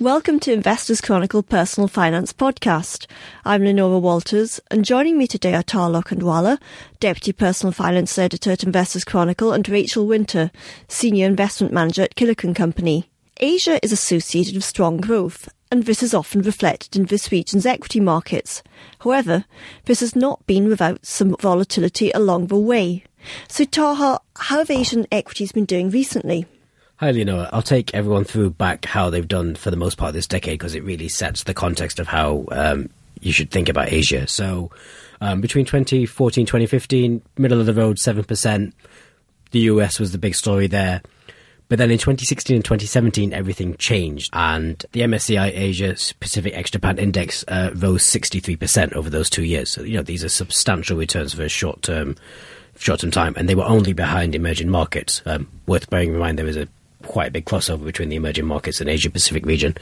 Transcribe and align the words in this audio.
Welcome 0.00 0.40
to 0.40 0.54
Investors 0.54 1.02
Chronicle 1.02 1.42
Personal 1.42 1.86
Finance 1.86 2.32
Podcast. 2.32 3.06
I'm 3.44 3.62
Leonora 3.62 3.98
Walters, 3.98 4.58
and 4.70 4.86
joining 4.86 5.18
me 5.18 5.26
today 5.26 5.52
are 5.52 5.62
Taha 5.62 5.92
Lokhandwala, 5.92 6.58
Deputy 6.98 7.30
Personal 7.34 7.72
Finance 7.72 8.16
Editor 8.16 8.52
at 8.52 8.64
Investors 8.64 9.04
Chronicle, 9.04 9.52
and 9.52 9.68
Rachel 9.68 10.06
Winter, 10.06 10.50
Senior 10.88 11.26
Investment 11.26 11.74
Manager 11.74 12.04
at 12.04 12.14
Killik 12.14 12.54
& 12.54 12.56
Company. 12.56 13.10
Asia 13.36 13.78
is 13.84 13.92
associated 13.92 14.54
with 14.54 14.64
strong 14.64 14.96
growth, 14.96 15.50
and 15.70 15.84
this 15.84 16.02
is 16.02 16.14
often 16.14 16.40
reflected 16.40 16.96
in 16.96 17.04
this 17.04 17.30
region's 17.30 17.66
equity 17.66 18.00
markets. 18.00 18.62
However, 19.00 19.44
this 19.84 20.00
has 20.00 20.16
not 20.16 20.46
been 20.46 20.68
without 20.68 21.04
some 21.04 21.36
volatility 21.38 22.10
along 22.12 22.46
the 22.46 22.56
way. 22.56 23.04
So, 23.46 23.66
Taha, 23.66 24.20
how 24.38 24.58
have 24.58 24.70
Asian 24.70 25.06
equities 25.12 25.52
been 25.52 25.66
doing 25.66 25.90
recently? 25.90 26.46
Hi, 27.02 27.10
Leonora. 27.10 27.50
I'll 27.52 27.62
take 27.62 27.92
everyone 27.94 28.22
through 28.22 28.50
back 28.50 28.84
how 28.84 29.10
they've 29.10 29.26
done 29.26 29.56
for 29.56 29.72
the 29.72 29.76
most 29.76 29.98
part 29.98 30.14
this 30.14 30.28
decade 30.28 30.60
because 30.60 30.76
it 30.76 30.84
really 30.84 31.08
sets 31.08 31.42
the 31.42 31.52
context 31.52 31.98
of 31.98 32.06
how 32.06 32.44
um, 32.52 32.90
you 33.20 33.32
should 33.32 33.50
think 33.50 33.68
about 33.68 33.92
Asia. 33.92 34.28
So, 34.28 34.70
um, 35.20 35.40
between 35.40 35.64
2014 35.64 36.46
2015, 36.46 37.20
middle 37.38 37.58
of 37.58 37.66
the 37.66 37.74
road, 37.74 37.96
7%. 37.96 38.72
The 39.50 39.58
US 39.58 39.98
was 39.98 40.12
the 40.12 40.18
big 40.18 40.36
story 40.36 40.68
there. 40.68 41.02
But 41.68 41.80
then 41.80 41.90
in 41.90 41.98
2016 41.98 42.54
and 42.54 42.64
2017, 42.64 43.32
everything 43.32 43.74
changed, 43.78 44.30
and 44.32 44.86
the 44.92 45.00
MSCI 45.00 45.58
Asia 45.58 45.96
Pacific 46.20 46.54
Ex 46.54 46.70
Japan 46.70 47.00
Index 47.00 47.44
uh, 47.48 47.72
rose 47.74 48.08
63% 48.08 48.92
over 48.92 49.10
those 49.10 49.28
two 49.28 49.42
years. 49.42 49.72
So, 49.72 49.82
you 49.82 49.96
know, 49.96 50.04
these 50.04 50.22
are 50.22 50.28
substantial 50.28 50.96
returns 50.96 51.34
for 51.34 51.42
a 51.42 51.48
short 51.48 51.82
term, 51.82 52.14
short 52.76 53.00
term 53.00 53.10
time, 53.10 53.34
and 53.36 53.48
they 53.48 53.56
were 53.56 53.64
only 53.64 53.92
behind 53.92 54.36
emerging 54.36 54.68
markets. 54.68 55.20
Um, 55.26 55.48
worth 55.66 55.90
bearing 55.90 56.12
in 56.12 56.20
mind, 56.20 56.38
there 56.38 56.46
was 56.46 56.56
a 56.56 56.68
quite 57.02 57.28
a 57.28 57.32
big 57.32 57.44
crossover 57.44 57.84
between 57.84 58.08
the 58.08 58.16
emerging 58.16 58.46
markets 58.46 58.80
and 58.80 58.88
Asia 58.88 59.10
Pacific 59.10 59.44
region. 59.46 59.76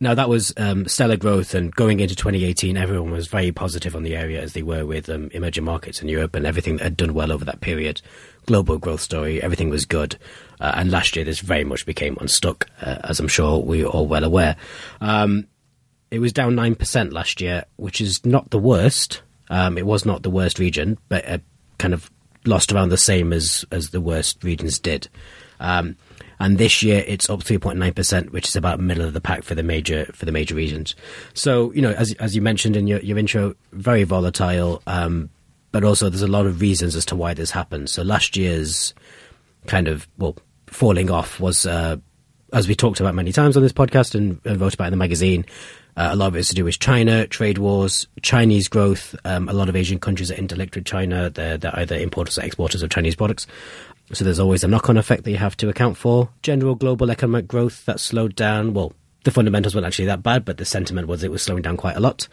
Now 0.00 0.14
that 0.14 0.28
was 0.28 0.52
um, 0.56 0.86
stellar 0.88 1.16
growth, 1.16 1.54
and 1.54 1.74
going 1.74 2.00
into 2.00 2.16
2018, 2.16 2.76
everyone 2.76 3.12
was 3.12 3.28
very 3.28 3.52
positive 3.52 3.94
on 3.94 4.02
the 4.02 4.16
area 4.16 4.42
as 4.42 4.52
they 4.52 4.62
were 4.62 4.84
with 4.84 5.08
um, 5.08 5.30
emerging 5.32 5.64
markets 5.64 6.02
in 6.02 6.08
Europe 6.08 6.34
and 6.34 6.46
everything 6.46 6.76
that 6.76 6.84
had 6.84 6.96
done 6.96 7.14
well 7.14 7.30
over 7.30 7.44
that 7.44 7.60
period. 7.60 8.02
Global 8.46 8.76
growth 8.76 9.00
story, 9.00 9.40
everything 9.40 9.70
was 9.70 9.86
good, 9.86 10.16
uh, 10.60 10.72
and 10.76 10.90
last 10.90 11.14
year 11.14 11.24
this 11.24 11.40
very 11.40 11.64
much 11.64 11.86
became 11.86 12.18
unstuck, 12.20 12.68
uh, 12.82 12.98
as 13.04 13.20
I'm 13.20 13.28
sure 13.28 13.60
we 13.60 13.84
are 13.84 13.88
all 13.88 14.06
well 14.06 14.24
aware. 14.24 14.56
Um, 15.00 15.46
it 16.10 16.18
was 16.18 16.32
down 16.32 16.54
nine 16.54 16.74
percent 16.74 17.12
last 17.12 17.40
year, 17.40 17.64
which 17.76 18.00
is 18.00 18.26
not 18.26 18.50
the 18.50 18.58
worst. 18.58 19.22
Um, 19.48 19.78
it 19.78 19.86
was 19.86 20.04
not 20.04 20.22
the 20.22 20.30
worst 20.30 20.58
region, 20.58 20.98
but 21.08 21.26
uh, 21.28 21.38
kind 21.78 21.94
of 21.94 22.10
lost 22.44 22.72
around 22.72 22.88
the 22.88 22.98
same 22.98 23.32
as 23.32 23.64
as 23.70 23.90
the 23.90 24.00
worst 24.00 24.42
regions 24.42 24.78
did. 24.78 25.08
Um, 25.60 25.96
and 26.44 26.58
this 26.58 26.82
year 26.82 27.02
it's 27.06 27.30
up 27.30 27.40
3.9%, 27.40 28.30
which 28.30 28.46
is 28.48 28.54
about 28.54 28.78
middle 28.78 29.02
of 29.06 29.14
the 29.14 29.20
pack 29.20 29.44
for 29.44 29.54
the 29.54 29.62
major 29.62 30.04
for 30.12 30.26
the 30.26 30.32
major 30.32 30.54
regions. 30.54 30.94
So 31.32 31.72
you 31.72 31.80
know, 31.80 31.92
as 31.92 32.12
as 32.14 32.36
you 32.36 32.42
mentioned 32.42 32.76
in 32.76 32.86
your, 32.86 33.00
your 33.00 33.16
intro, 33.16 33.54
very 33.72 34.04
volatile, 34.04 34.82
um, 34.86 35.30
but 35.72 35.84
also 35.84 36.10
there's 36.10 36.20
a 36.20 36.26
lot 36.26 36.44
of 36.44 36.60
reasons 36.60 36.96
as 36.96 37.06
to 37.06 37.16
why 37.16 37.32
this 37.32 37.50
happened. 37.50 37.88
So 37.88 38.02
last 38.02 38.36
year's 38.36 38.92
kind 39.66 39.88
of 39.88 40.06
well 40.18 40.36
falling 40.66 41.10
off 41.10 41.40
was. 41.40 41.64
Uh, 41.64 41.96
as 42.52 42.68
we 42.68 42.74
talked 42.76 43.00
about 43.00 43.16
many 43.16 43.32
times 43.32 43.56
on 43.56 43.64
this 43.64 43.72
podcast 43.72 44.14
and, 44.14 44.40
and 44.44 44.60
wrote 44.60 44.74
about 44.74 44.84
in 44.84 44.92
the 44.92 44.96
magazine, 44.96 45.44
uh, 45.96 46.10
a 46.12 46.14
lot 46.14 46.28
of 46.28 46.36
it 46.36 46.40
is 46.40 46.48
to 46.50 46.54
do 46.54 46.64
with 46.64 46.78
China, 46.78 47.26
trade 47.26 47.58
wars, 47.58 48.06
Chinese 48.22 48.68
growth. 48.68 49.16
Um, 49.24 49.48
a 49.48 49.52
lot 49.52 49.68
of 49.68 49.74
Asian 49.74 49.98
countries 49.98 50.30
are 50.30 50.34
interlinked 50.34 50.76
with 50.76 50.84
China. 50.84 51.30
They're, 51.30 51.58
they're 51.58 51.76
either 51.76 51.96
importers 51.96 52.38
or 52.38 52.42
exporters 52.42 52.82
of 52.84 52.90
Chinese 52.90 53.16
products. 53.16 53.48
So 54.12 54.24
there's 54.24 54.38
always 54.38 54.64
a 54.64 54.68
knock 54.68 54.90
on 54.90 54.96
effect 54.96 55.24
that 55.24 55.30
you 55.30 55.38
have 55.38 55.56
to 55.58 55.68
account 55.68 55.96
for. 55.96 56.28
General 56.42 56.74
global 56.74 57.10
economic 57.10 57.48
growth 57.48 57.84
that 57.86 58.00
slowed 58.00 58.36
down. 58.36 58.74
Well, 58.74 58.92
the 59.24 59.30
fundamentals 59.30 59.74
weren't 59.74 59.86
actually 59.86 60.06
that 60.06 60.22
bad, 60.22 60.44
but 60.44 60.58
the 60.58 60.64
sentiment 60.64 61.08
was 61.08 61.24
it 61.24 61.30
was 61.30 61.42
slowing 61.42 61.62
down 61.62 61.76
quite 61.76 61.96
a 61.96 62.00
lot. 62.00 62.28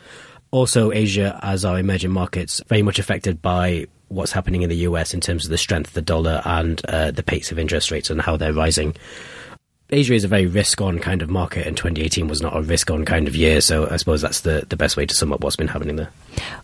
Also, 0.52 0.92
Asia, 0.92 1.40
as 1.42 1.64
our 1.64 1.80
emerging 1.80 2.12
markets, 2.12 2.62
very 2.68 2.82
much 2.82 3.00
affected 3.00 3.42
by 3.42 3.88
what's 4.10 4.34
happening 4.34 4.64
in 4.64 4.70
the 4.70 4.76
US 4.78 5.14
in 5.14 5.22
terms 5.22 5.46
of 5.46 5.52
the 5.52 5.58
strength 5.58 5.88
of 5.88 5.94
the 5.94 6.02
dollar 6.02 6.42
and 6.44 6.82
uh, 6.90 7.12
the 7.12 7.24
pace 7.24 7.52
of 7.52 7.58
interest 7.58 7.90
rates 7.90 8.10
and 8.10 8.22
how 8.22 8.36
they're 8.36 8.54
rising. 8.54 8.94
Asia 9.92 10.14
is 10.14 10.24
a 10.24 10.28
very 10.28 10.46
risk-on 10.46 11.00
kind 11.00 11.22
of 11.22 11.30
market, 11.30 11.68
and 11.68 11.76
2018 11.76 12.28
was 12.28 12.42
not 12.42 12.56
a 12.56 12.62
risk-on 12.62 13.06
kind 13.06 13.28
of 13.28 13.36
year. 13.36 13.60
So 13.62 13.90
I 13.90 13.98
suppose 13.98 14.22
that's 14.22 14.42
the, 14.42 14.66
the 14.70 14.78
best 14.78 14.96
way 14.96 15.06
to 15.06 15.14
sum 15.14 15.34
up 15.34 15.44
what's 15.44 15.56
been 15.56 15.68
happening 15.68 15.98
there. 15.98 16.10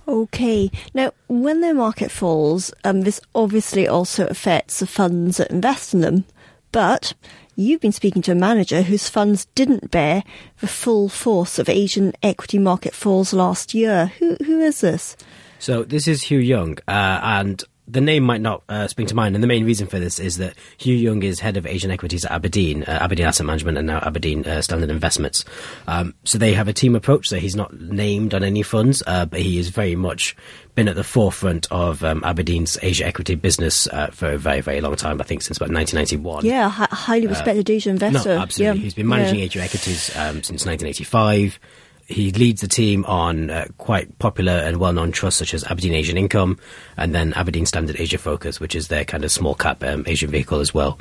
Okay. 0.07 0.71
Now, 0.93 1.11
when 1.27 1.61
the 1.61 1.73
market 1.73 2.09
falls, 2.09 2.73
um, 2.83 3.01
this 3.01 3.19
obviously 3.35 3.87
also 3.87 4.27
affects 4.27 4.79
the 4.79 4.87
funds 4.87 5.37
that 5.37 5.51
invest 5.51 5.93
in 5.93 6.01
them. 6.01 6.25
But 6.71 7.13
you've 7.55 7.81
been 7.81 7.91
speaking 7.91 8.21
to 8.23 8.31
a 8.31 8.35
manager 8.35 8.81
whose 8.81 9.09
funds 9.09 9.45
didn't 9.55 9.91
bear 9.91 10.23
the 10.59 10.67
full 10.67 11.09
force 11.09 11.59
of 11.59 11.67
Asian 11.67 12.13
equity 12.23 12.59
market 12.59 12.93
falls 12.93 13.33
last 13.33 13.73
year. 13.73 14.07
Who 14.19 14.35
who 14.45 14.61
is 14.61 14.81
this? 14.81 15.17
So 15.59 15.83
this 15.83 16.07
is 16.07 16.23
Hugh 16.23 16.39
Young, 16.39 16.77
uh, 16.87 17.19
and 17.23 17.63
the 17.87 18.01
name 18.01 18.23
might 18.23 18.41
not 18.41 18.63
uh, 18.67 18.87
spring 18.87 19.07
to 19.07 19.15
mind, 19.15 19.35
and 19.35 19.43
the 19.43 19.47
main 19.47 19.65
reason 19.65 19.87
for 19.87 19.97
this 19.99 20.19
is 20.19 20.37
that 20.37 20.53
Hugh 20.77 20.95
Young 20.95 21.23
is 21.23 21.39
head 21.39 21.55
of 21.57 21.65
Asian 21.65 21.89
equities 21.89 22.25
at 22.25 22.31
Aberdeen, 22.31 22.83
uh, 22.83 22.99
Aberdeen 23.01 23.25
Asset 23.25 23.45
Management, 23.45 23.77
and 23.77 23.87
now 23.87 23.99
Aberdeen 23.99 24.45
uh, 24.45 24.61
Standard 24.61 24.89
Investments. 24.89 25.45
Um, 25.87 26.13
so 26.25 26.37
they 26.37 26.53
have 26.53 26.67
a 26.67 26.73
team 26.73 26.95
approach. 26.95 27.27
So 27.29 27.37
he's 27.37 27.55
not 27.55 27.73
named 27.79 28.33
on 28.33 28.43
any 28.43 28.61
funds, 28.63 29.01
uh, 29.07 29.25
but 29.25 29.39
he 29.39 29.57
has 29.57 29.69
very 29.69 29.95
much 29.95 30.35
been 30.75 30.87
at 30.87 30.95
the 30.95 31.03
forefront 31.03 31.65
of 31.71 32.03
um, 32.03 32.21
Aberdeen's 32.23 32.77
Asia 32.81 33.05
equity 33.05 33.35
business 33.35 33.87
uh, 33.87 34.07
for 34.07 34.31
a 34.33 34.37
very, 34.37 34.61
very 34.61 34.81
long 34.81 34.95
time. 34.95 35.19
I 35.21 35.23
think 35.23 35.41
since 35.41 35.57
about 35.57 35.71
1991. 35.71 36.45
Yeah, 36.45 36.69
hi- 36.69 36.87
highly 36.91 37.27
respected 37.27 37.69
Asian 37.69 37.93
investor. 37.93 38.35
No, 38.35 38.41
absolutely. 38.41 38.77
Yeah. 38.79 38.83
He's 38.83 38.93
been 38.93 39.07
managing 39.07 39.39
Yeah. 39.39 39.45
Asia 39.45 39.61
equities 39.63 40.09
um, 40.15 40.43
since 40.43 40.65
1985 40.65 41.59
he 42.07 42.31
leads 42.31 42.61
the 42.61 42.67
team 42.67 43.03
on 43.05 43.49
uh, 43.49 43.65
quite 43.77 44.17
popular 44.17 44.53
and 44.53 44.77
well-known 44.77 45.11
trusts 45.11 45.39
such 45.39 45.53
as 45.53 45.63
Aberdeen 45.65 45.93
Asian 45.93 46.17
Income 46.17 46.57
and 46.95 47.13
then 47.13 47.33
Aberdeen 47.33 47.65
Standard 47.65 47.99
Asia 47.99 48.17
Focus, 48.17 48.59
which 48.59 48.75
is 48.75 48.87
their 48.87 49.03
kind 49.03 49.25
of 49.25 49.31
small 49.31 49.55
cap 49.55 49.83
um, 49.83 50.03
Asian 50.07 50.29
vehicle 50.29 50.59
as 50.59 50.73
well. 50.73 50.97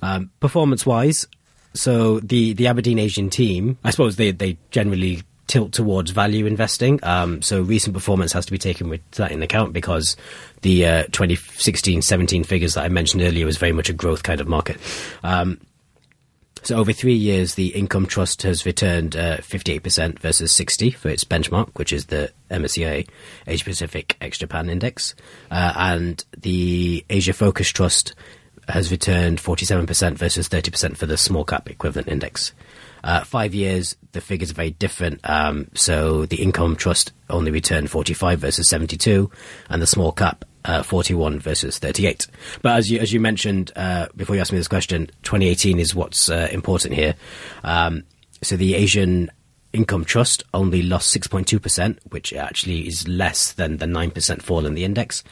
Um, 0.00 0.30
performance-wise, 0.40 1.26
so 1.74 2.20
the 2.20 2.54
the 2.54 2.66
Aberdeen 2.66 2.98
Asian 2.98 3.30
team, 3.30 3.78
I 3.84 3.90
suppose 3.90 4.16
they 4.16 4.30
they 4.30 4.56
generally 4.70 5.22
tilt 5.48 5.72
towards 5.72 6.10
value 6.10 6.46
investing. 6.46 7.00
Um, 7.02 7.42
so 7.42 7.62
recent 7.62 7.94
performance 7.94 8.32
has 8.32 8.46
to 8.46 8.52
be 8.52 8.58
taken 8.58 8.88
with 8.88 9.00
that 9.12 9.32
in 9.32 9.42
account 9.42 9.72
because 9.72 10.16
the 10.60 10.86
uh, 10.86 11.04
2016-17 11.06 12.44
figures 12.44 12.74
that 12.74 12.84
I 12.84 12.88
mentioned 12.88 13.22
earlier 13.22 13.46
was 13.46 13.56
very 13.56 13.72
much 13.72 13.88
a 13.88 13.94
growth 13.94 14.22
kind 14.22 14.40
of 14.40 14.46
market. 14.46 14.76
Um, 15.24 15.58
so 16.62 16.76
over 16.76 16.92
three 16.92 17.14
years, 17.14 17.54
the 17.54 17.68
income 17.68 18.06
trust 18.06 18.42
has 18.42 18.66
returned 18.66 19.16
uh, 19.16 19.38
58% 19.38 20.18
versus 20.18 20.52
60 20.52 20.90
for 20.90 21.08
its 21.08 21.24
benchmark, 21.24 21.70
which 21.78 21.92
is 21.92 22.06
the 22.06 22.32
MSCI 22.50 23.08
Asia 23.46 23.64
Pacific 23.64 24.16
Ex 24.20 24.38
Japan 24.38 24.70
Index, 24.70 25.14
uh, 25.50 25.72
and 25.76 26.24
the 26.36 27.04
Asia 27.10 27.32
Focus 27.32 27.68
Trust 27.68 28.14
has 28.68 28.90
returned 28.90 29.38
47% 29.38 30.16
versus 30.16 30.48
30% 30.48 30.96
for 30.96 31.06
the 31.06 31.16
small 31.16 31.44
cap 31.44 31.70
equivalent 31.70 32.08
index. 32.08 32.52
Uh, 33.02 33.24
five 33.24 33.54
years, 33.54 33.96
the 34.12 34.20
figures 34.20 34.50
are 34.50 34.54
very 34.54 34.70
different. 34.72 35.20
Um, 35.28 35.70
so 35.74 36.26
the 36.26 36.42
income 36.42 36.76
trust 36.76 37.12
only 37.30 37.50
returned 37.50 37.90
45 37.90 38.38
versus 38.40 38.68
72, 38.68 39.30
and 39.70 39.80
the 39.80 39.86
small 39.86 40.12
cap 40.12 40.44
uh, 40.68 40.82
41 40.82 41.40
versus 41.40 41.78
38. 41.78 42.28
But 42.62 42.76
as 42.76 42.90
you 42.90 43.00
as 43.00 43.12
you 43.12 43.18
mentioned 43.18 43.72
uh, 43.74 44.06
before 44.14 44.36
you 44.36 44.40
asked 44.40 44.52
me 44.52 44.58
this 44.58 44.68
question, 44.68 45.06
2018 45.22 45.80
is 45.80 45.94
what's 45.94 46.28
uh, 46.28 46.48
important 46.52 46.94
here. 46.94 47.14
Um, 47.64 48.04
so 48.42 48.56
the 48.56 48.74
Asian 48.74 49.30
Income 49.72 50.04
Trust 50.04 50.44
only 50.54 50.82
lost 50.82 51.14
6.2%, 51.14 51.98
which 52.10 52.32
actually 52.32 52.86
is 52.86 53.08
less 53.08 53.52
than 53.52 53.78
the 53.78 53.86
9% 53.86 54.42
fall 54.42 54.64
in 54.64 54.74
the 54.74 54.84
index. 54.84 55.24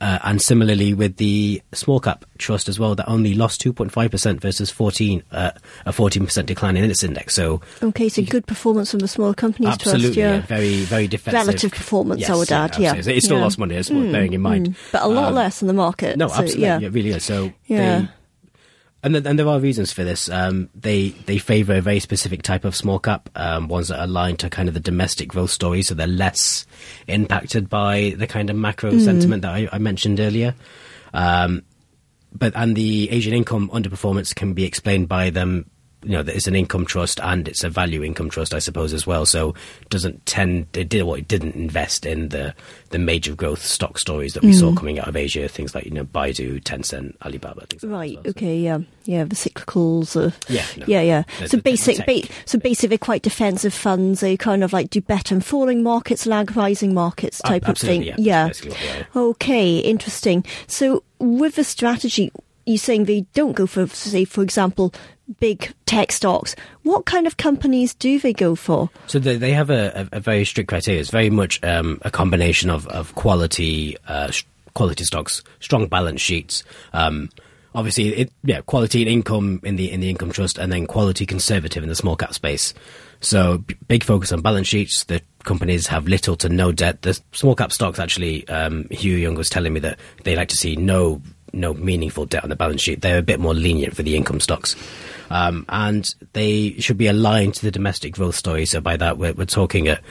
Uh, 0.00 0.18
and 0.22 0.40
similarly 0.40 0.94
with 0.94 1.16
the 1.16 1.60
small 1.72 1.98
cap 1.98 2.24
trust 2.38 2.68
as 2.68 2.78
well, 2.78 2.94
that 2.94 3.08
only 3.08 3.34
lost 3.34 3.60
2.5% 3.62 4.40
versus 4.40 4.70
14, 4.70 5.22
uh, 5.32 5.50
a 5.86 5.92
14% 5.92 6.46
decline 6.46 6.76
in 6.76 6.88
its 6.88 7.02
index. 7.02 7.34
So 7.34 7.60
Okay, 7.82 8.08
so 8.08 8.22
good 8.22 8.46
performance 8.46 8.92
from 8.92 9.00
the 9.00 9.08
small 9.08 9.34
companies 9.34 9.72
absolutely, 9.74 10.04
trust. 10.06 10.16
Yeah. 10.18 10.34
yeah, 10.36 10.40
very, 10.42 10.80
very 10.82 11.08
defensive. 11.08 11.46
Relative 11.48 11.72
performance, 11.72 12.22
I 12.24 12.28
Yes, 12.28 12.38
would 12.38 12.52
add. 12.52 12.78
Yeah, 12.78 12.90
absolutely. 12.90 13.16
It 13.16 13.22
still 13.24 13.36
Yeah. 13.38 13.42
lost 13.42 13.58
money, 13.58 13.76
I 13.76 13.80
suppose, 13.80 14.12
bearing 14.12 14.32
in 14.34 14.40
mind. 14.40 14.76
but 14.92 15.02
a 15.02 15.08
lot 15.08 15.30
Um, 15.30 15.34
less 15.34 15.58
than 15.58 15.66
the 15.66 15.74
market. 15.74 16.16
No, 16.16 16.28
so, 16.28 16.34
absolutely, 16.34 16.62
Yeah. 16.62 16.78
yeah. 16.78 16.86
it 16.86 16.92
really 16.92 17.10
is. 17.10 17.24
So 17.24 17.52
Yeah. 17.66 18.00
they, 18.02 18.08
and 19.02 19.14
then, 19.14 19.26
and 19.26 19.38
there 19.38 19.46
are 19.48 19.60
reasons 19.60 19.92
for 19.92 20.04
this. 20.04 20.28
Um, 20.28 20.68
they 20.74 21.10
they 21.26 21.38
favour 21.38 21.76
a 21.76 21.80
very 21.80 22.00
specific 22.00 22.42
type 22.42 22.64
of 22.64 22.74
small 22.74 22.98
cap, 22.98 23.28
um, 23.36 23.68
ones 23.68 23.88
that 23.88 23.98
are 24.00 24.04
aligned 24.04 24.40
to 24.40 24.50
kind 24.50 24.68
of 24.68 24.74
the 24.74 24.80
domestic 24.80 25.28
growth 25.28 25.50
story, 25.50 25.82
so 25.82 25.94
they're 25.94 26.06
less 26.06 26.66
impacted 27.06 27.68
by 27.68 28.14
the 28.18 28.26
kind 28.26 28.50
of 28.50 28.56
macro 28.56 28.92
Mm. 28.92 29.00
sentiment 29.04 29.42
that 29.42 29.54
I, 29.54 29.68
I 29.72 29.78
mentioned 29.78 30.18
earlier. 30.20 30.54
Um, 31.14 31.62
but 32.32 32.52
and 32.56 32.76
the 32.76 33.10
Asian 33.10 33.32
income 33.32 33.70
underperformance 33.72 34.34
can 34.34 34.52
be 34.52 34.64
explained 34.64 35.08
by 35.08 35.30
them 35.30 35.70
you 36.02 36.10
know, 36.10 36.20
it's 36.20 36.46
an 36.46 36.54
income 36.54 36.84
trust 36.84 37.18
and 37.20 37.48
it's 37.48 37.64
a 37.64 37.68
value 37.68 38.04
income 38.04 38.30
trust, 38.30 38.54
I 38.54 38.60
suppose, 38.60 38.92
as 38.92 39.06
well. 39.06 39.26
So 39.26 39.54
doesn't 39.88 40.24
tend 40.26 40.66
it 40.76 40.88
did 40.88 41.02
what 41.02 41.18
it 41.18 41.28
didn't 41.28 41.56
invest 41.56 42.06
in 42.06 42.28
the 42.28 42.54
the 42.90 42.98
major 42.98 43.34
growth 43.34 43.62
stock 43.62 43.98
stories 43.98 44.34
that 44.34 44.42
we 44.44 44.52
mm. 44.52 44.60
saw 44.60 44.74
coming 44.74 45.00
out 45.00 45.08
of 45.08 45.16
Asia, 45.16 45.48
things 45.48 45.74
like 45.74 45.84
you 45.84 45.90
know 45.90 46.04
Baidu, 46.04 46.62
Tencent, 46.62 47.16
Alibaba, 47.22 47.66
things 47.66 47.82
like 47.82 47.92
right. 47.92 48.16
That 48.16 48.24
well, 48.24 48.30
okay. 48.30 48.58
Yeah. 48.58 48.78
Yeah. 49.04 49.24
The 49.24 49.34
cyclicals. 49.34 50.16
Uh, 50.16 50.30
yeah. 50.48 50.64
No, 50.76 50.84
yeah. 50.86 51.00
Yeah. 51.00 51.46
So 51.46 51.60
basic. 51.60 52.06
Ba- 52.06 52.28
so 52.44 52.58
basically, 52.58 52.98
quite 52.98 53.22
defensive 53.22 53.74
funds. 53.74 54.20
They 54.20 54.36
kind 54.36 54.62
of 54.62 54.72
like 54.72 54.90
do 54.90 55.00
better 55.00 55.34
in 55.34 55.40
falling 55.40 55.82
markets, 55.82 56.26
lag 56.26 56.56
rising 56.56 56.94
markets 56.94 57.40
type 57.42 57.68
uh, 57.68 57.72
of 57.72 57.78
thing. 57.78 58.04
Yeah. 58.04 58.14
yeah. 58.18 58.52
Okay. 59.16 59.78
Interesting. 59.78 60.44
So 60.68 61.02
with 61.18 61.56
the 61.56 61.64
strategy, 61.64 62.30
you're 62.68 62.78
saying 62.78 63.04
they 63.04 63.22
don't 63.32 63.52
go 63.52 63.66
for, 63.66 63.86
say, 63.88 64.24
for 64.24 64.42
example, 64.42 64.92
big 65.40 65.72
tech 65.86 66.12
stocks. 66.12 66.54
What 66.82 67.06
kind 67.06 67.26
of 67.26 67.36
companies 67.36 67.94
do 67.94 68.18
they 68.18 68.32
go 68.32 68.54
for? 68.54 68.90
So 69.06 69.18
they, 69.18 69.36
they 69.36 69.52
have 69.52 69.70
a, 69.70 70.08
a, 70.12 70.20
very 70.20 70.44
strict 70.44 70.68
criteria. 70.68 71.00
It's 71.00 71.10
very 71.10 71.30
much 71.30 71.62
um, 71.64 71.98
a 72.02 72.10
combination 72.10 72.70
of, 72.70 72.86
of 72.88 73.14
quality 73.14 73.96
uh, 74.06 74.32
quality 74.74 75.04
stocks, 75.04 75.42
strong 75.60 75.88
balance 75.88 76.20
sheets. 76.20 76.62
Um, 76.92 77.30
obviously, 77.74 78.14
it, 78.14 78.32
yeah, 78.44 78.60
quality 78.60 79.02
and 79.02 79.10
income 79.10 79.60
in 79.64 79.76
the 79.76 79.90
in 79.90 80.00
the 80.00 80.10
income 80.10 80.30
trust, 80.30 80.58
and 80.58 80.72
then 80.72 80.86
quality 80.86 81.26
conservative 81.26 81.82
in 81.82 81.88
the 81.88 81.96
small 81.96 82.16
cap 82.16 82.34
space. 82.34 82.74
So 83.20 83.64
big 83.88 84.04
focus 84.04 84.30
on 84.30 84.40
balance 84.40 84.68
sheets. 84.68 85.04
The 85.04 85.20
companies 85.44 85.86
have 85.88 86.06
little 86.06 86.36
to 86.36 86.48
no 86.48 86.70
debt. 86.70 87.02
The 87.02 87.20
small 87.32 87.56
cap 87.56 87.72
stocks 87.72 87.98
actually, 87.98 88.46
um, 88.48 88.86
Hugh 88.90 89.16
Young 89.16 89.34
was 89.34 89.48
telling 89.48 89.72
me 89.72 89.80
that 89.80 89.98
they 90.24 90.36
like 90.36 90.48
to 90.48 90.56
see 90.56 90.76
no 90.76 91.20
no 91.52 91.74
meaningful 91.74 92.26
debt 92.26 92.44
on 92.44 92.50
the 92.50 92.56
balance 92.56 92.82
sheet. 92.82 93.00
They're 93.00 93.18
a 93.18 93.22
bit 93.22 93.40
more 93.40 93.54
lenient 93.54 93.96
for 93.96 94.02
the 94.02 94.16
income 94.16 94.40
stocks. 94.40 94.76
Um, 95.30 95.64
and 95.68 96.14
they 96.32 96.72
should 96.78 96.98
be 96.98 97.06
aligned 97.06 97.54
to 97.54 97.62
the 97.62 97.70
domestic 97.70 98.14
growth 98.14 98.34
story. 98.34 98.66
So 98.66 98.80
by 98.80 98.96
that, 98.96 99.18
we're, 99.18 99.34
we're 99.34 99.44
talking 99.44 99.88
at 99.88 100.02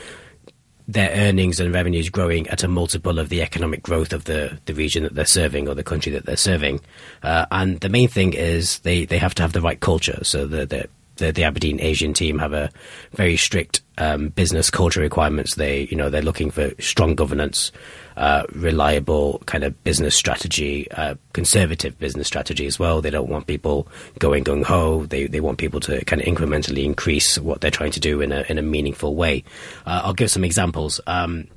their 0.86 1.10
earnings 1.10 1.60
and 1.60 1.74
revenues 1.74 2.08
growing 2.08 2.48
at 2.48 2.62
a 2.62 2.68
multiple 2.68 3.18
of 3.18 3.28
the 3.28 3.42
economic 3.42 3.82
growth 3.82 4.14
of 4.14 4.24
the, 4.24 4.58
the 4.64 4.74
region 4.74 5.02
that 5.02 5.14
they're 5.14 5.26
serving 5.26 5.68
or 5.68 5.74
the 5.74 5.84
country 5.84 6.10
that 6.12 6.24
they're 6.24 6.36
serving. 6.36 6.80
Uh, 7.22 7.44
and 7.50 7.80
the 7.80 7.90
main 7.90 8.08
thing 8.08 8.32
is 8.32 8.78
they, 8.80 9.04
they 9.04 9.18
have 9.18 9.34
to 9.34 9.42
have 9.42 9.52
the 9.52 9.60
right 9.60 9.80
culture. 9.80 10.18
So 10.22 10.46
the, 10.46 10.64
the 10.64 10.88
the, 11.18 11.32
the 11.32 11.44
Aberdeen 11.44 11.80
Asian 11.80 12.12
team 12.12 12.38
have 12.38 12.52
a 12.52 12.70
very 13.12 13.36
strict 13.36 13.82
um, 13.98 14.28
business 14.30 14.70
culture 14.70 15.00
requirements. 15.00 15.56
They, 15.56 15.86
you 15.90 15.96
know, 15.96 16.08
they're 16.08 16.22
looking 16.22 16.50
for 16.50 16.70
strong 16.80 17.14
governance, 17.14 17.70
uh, 18.16 18.44
reliable 18.52 19.42
kind 19.46 19.64
of 19.64 19.84
business 19.84 20.14
strategy, 20.16 20.90
uh, 20.92 21.14
conservative 21.32 21.98
business 21.98 22.26
strategy 22.26 22.66
as 22.66 22.78
well. 22.78 23.02
They 23.02 23.10
don't 23.10 23.28
want 23.28 23.46
people 23.46 23.88
going 24.18 24.44
gung 24.44 24.64
ho. 24.64 25.04
They 25.06 25.26
they 25.26 25.40
want 25.40 25.58
people 25.58 25.80
to 25.80 26.04
kind 26.04 26.22
of 26.22 26.26
incrementally 26.26 26.84
increase 26.84 27.38
what 27.38 27.60
they're 27.60 27.70
trying 27.70 27.92
to 27.92 28.00
do 28.00 28.20
in 28.20 28.32
a 28.32 28.44
in 28.48 28.58
a 28.58 28.62
meaningful 28.62 29.14
way. 29.14 29.44
Uh, 29.86 30.02
I'll 30.04 30.14
give 30.14 30.30
some 30.30 30.44
examples. 30.44 31.00
Um, 31.06 31.48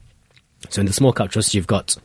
so 0.70 0.82
in 0.82 0.86
the 0.86 0.94
small 0.94 1.14
cap 1.14 1.32
trust, 1.32 1.54
you've 1.54 1.68
got 1.68 1.96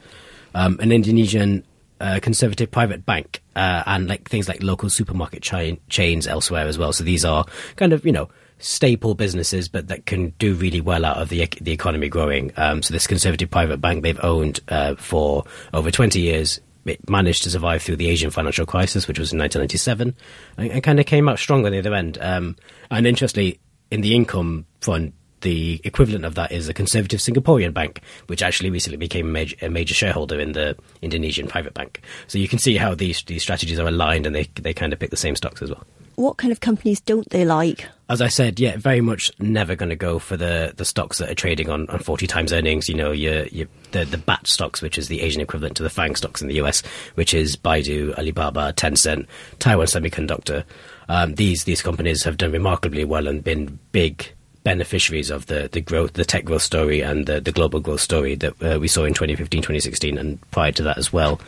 um, 0.55 0.79
an 0.81 0.93
Indonesian 0.93 1.64
uh, 2.01 2.21
conservative 2.23 2.71
private 2.71 3.07
bank 3.07 3.43
uh, 3.55 3.83
and 3.87 4.09
like 4.09 4.29
things 4.29 4.49
like 4.49 4.63
local 4.63 4.91
supermarket 4.91 5.43
chains 5.89 6.27
elsewhere 6.27 6.67
as 6.67 6.79
well. 6.79 6.93
So 6.93 7.05
these 7.05 7.25
are 7.25 7.45
kind 7.77 7.93
of 7.93 8.05
you 8.05 8.13
know 8.13 8.29
staple 8.59 9.15
businesses, 9.15 9.69
but 9.69 9.89
that 9.89 10.07
can 10.07 10.31
do 10.39 10.55
really 10.55 10.81
well 10.81 11.05
out 11.05 11.19
of 11.19 11.29
the 11.29 11.49
the 11.61 11.73
economy 11.73 12.09
growing. 12.09 12.53
Um, 12.57 12.83
so 12.83 12.93
this 12.93 13.07
conservative 13.07 13.51
private 13.51 13.81
bank 13.81 14.03
they've 14.03 14.23
owned 14.23 14.61
uh, 14.69 14.95
for 14.97 15.45
over 15.73 15.91
twenty 15.91 16.21
years. 16.21 16.61
It 16.85 17.11
managed 17.11 17.43
to 17.43 17.51
survive 17.51 17.83
through 17.83 17.97
the 17.97 18.09
Asian 18.09 18.31
financial 18.31 18.65
crisis, 18.65 19.09
which 19.09 19.19
was 19.19 19.33
in 19.33 19.41
1997, 19.41 20.15
and, 20.57 20.71
and 20.71 20.83
kind 20.85 21.01
of 21.01 21.07
came 21.07 21.29
out 21.29 21.41
strong 21.41 21.67
on 21.67 21.73
the 21.73 21.81
other 21.81 21.93
end. 21.93 22.17
Um, 22.21 22.55
and 22.93 23.09
interestingly, 23.09 23.59
in 23.91 24.03
the 24.03 24.15
income 24.15 24.67
fund, 24.81 25.13
the 25.47 25.81
equivalent 25.85 26.25
of 26.25 26.35
that 26.35 26.51
is 26.51 26.69
a 26.69 26.75
conservative 26.75 27.21
Singaporean 27.21 27.73
bank, 27.73 28.01
which 28.27 28.43
actually 28.43 28.69
recently 28.69 28.97
became 28.97 29.29
a 29.29 29.31
major, 29.31 29.57
a 29.63 29.69
major, 29.69 29.95
shareholder 29.95 30.41
in 30.41 30.53
the 30.53 30.77
Indonesian 31.03 31.47
private 31.47 31.73
bank. 31.73 32.01
So 32.27 32.37
you 32.37 32.49
can 32.49 32.59
see 32.59 32.77
how 32.77 32.97
these 32.97 33.23
these 33.23 33.43
strategies 33.43 33.79
are 33.79 33.87
aligned, 33.87 34.27
and 34.27 34.35
they 34.35 34.49
they 34.57 34.75
kind 34.75 34.93
of 34.93 34.99
pick 34.99 35.11
the 35.11 35.17
same 35.17 35.37
stocks 35.37 35.63
as 35.63 35.71
well. 35.71 35.85
What 36.17 36.37
kind 36.37 36.51
of 36.51 36.59
companies 36.59 37.01
don't 37.01 37.31
they 37.31 37.45
like? 37.45 37.87
As 38.09 38.21
I 38.21 38.27
said, 38.27 38.59
yeah, 38.59 38.77
very 38.77 39.01
much 39.01 39.31
never 39.39 39.77
going 39.77 39.91
to 39.91 39.97
go 39.97 40.19
for 40.19 40.37
the, 40.37 40.73
the 40.75 40.85
stocks 40.85 41.19
that 41.19 41.31
are 41.31 41.35
trading 41.35 41.69
on, 41.69 41.89
on 41.91 41.99
40 41.99 42.27
times 42.27 42.53
earnings. 42.53 42.89
You 42.89 42.95
know, 42.95 43.13
your, 43.13 43.45
your, 43.49 43.69
the, 43.93 44.05
the 44.07 44.17
BAT 44.17 44.47
stocks, 44.47 44.81
which 44.81 44.97
is 44.97 45.09
the 45.09 45.21
Asian 45.21 45.43
equivalent 45.43 45.77
to 45.77 45.83
the 45.83 45.91
FANG 45.91 46.17
stocks 46.17 46.41
in 46.41 46.49
the 46.49 46.55
US, 46.63 46.83
which 47.17 47.35
is 47.35 47.55
Baidu, 47.55 48.17
Alibaba, 48.17 48.73
Tencent, 48.73 49.27
Taiwan 49.59 49.87
Semiconductor. 49.87 50.65
Um, 51.11 51.35
these, 51.35 51.65
these 51.65 51.83
companies 51.83 52.25
have 52.25 52.39
done 52.39 52.53
remarkably 52.53 53.05
well 53.05 53.29
and 53.29 53.45
been 53.45 53.79
big 53.93 54.33
beneficiaries 54.67 55.31
of 55.31 55.47
the, 55.47 55.69
the 55.71 55.81
growth, 55.81 56.15
the 56.15 56.25
tech 56.25 56.45
growth 56.45 56.61
story 56.61 57.01
and 57.01 57.27
the, 57.27 57.41
the 57.41 57.53
global 57.53 57.79
growth 57.79 58.01
story 58.01 58.35
that 58.35 58.53
uh, 58.61 58.81
we 58.81 58.89
saw 58.89 59.05
in 59.05 59.15
2015, 59.15 59.63
2016, 59.63 60.19
and 60.19 60.51
prior 60.51 60.73
to 60.73 60.83
that 60.83 60.99
as 60.99 61.13
well. 61.13 61.41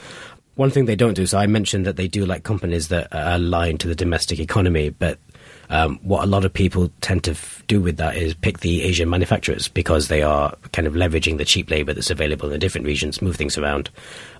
One 0.54 0.70
thing 0.70 0.84
they 0.84 0.94
don't 0.94 1.14
do, 1.14 1.26
so 1.26 1.36
I 1.36 1.48
mentioned 1.48 1.84
that 1.84 1.96
they 1.96 2.06
do 2.06 2.24
like 2.24 2.44
companies 2.44 2.88
that 2.88 3.12
are 3.12 3.34
aligned 3.34 3.80
to 3.80 3.88
the 3.88 3.96
domestic 3.96 4.38
economy, 4.38 4.90
but 4.90 5.18
um, 5.68 5.98
what 6.02 6.22
a 6.22 6.26
lot 6.28 6.44
of 6.44 6.52
people 6.52 6.92
tend 7.00 7.24
to 7.24 7.32
f- 7.32 7.64
do 7.66 7.80
with 7.80 7.96
that 7.96 8.16
is 8.16 8.34
pick 8.34 8.60
the 8.60 8.82
Asian 8.82 9.10
manufacturers 9.10 9.66
because 9.66 10.06
they 10.06 10.22
are 10.22 10.54
kind 10.72 10.86
of 10.86 10.94
leveraging 10.94 11.38
the 11.38 11.44
cheap 11.44 11.70
labor 11.70 11.92
that's 11.92 12.10
available 12.10 12.46
in 12.46 12.52
the 12.52 12.58
different 12.58 12.86
regions, 12.86 13.20
move 13.20 13.34
things 13.34 13.58
around, 13.58 13.90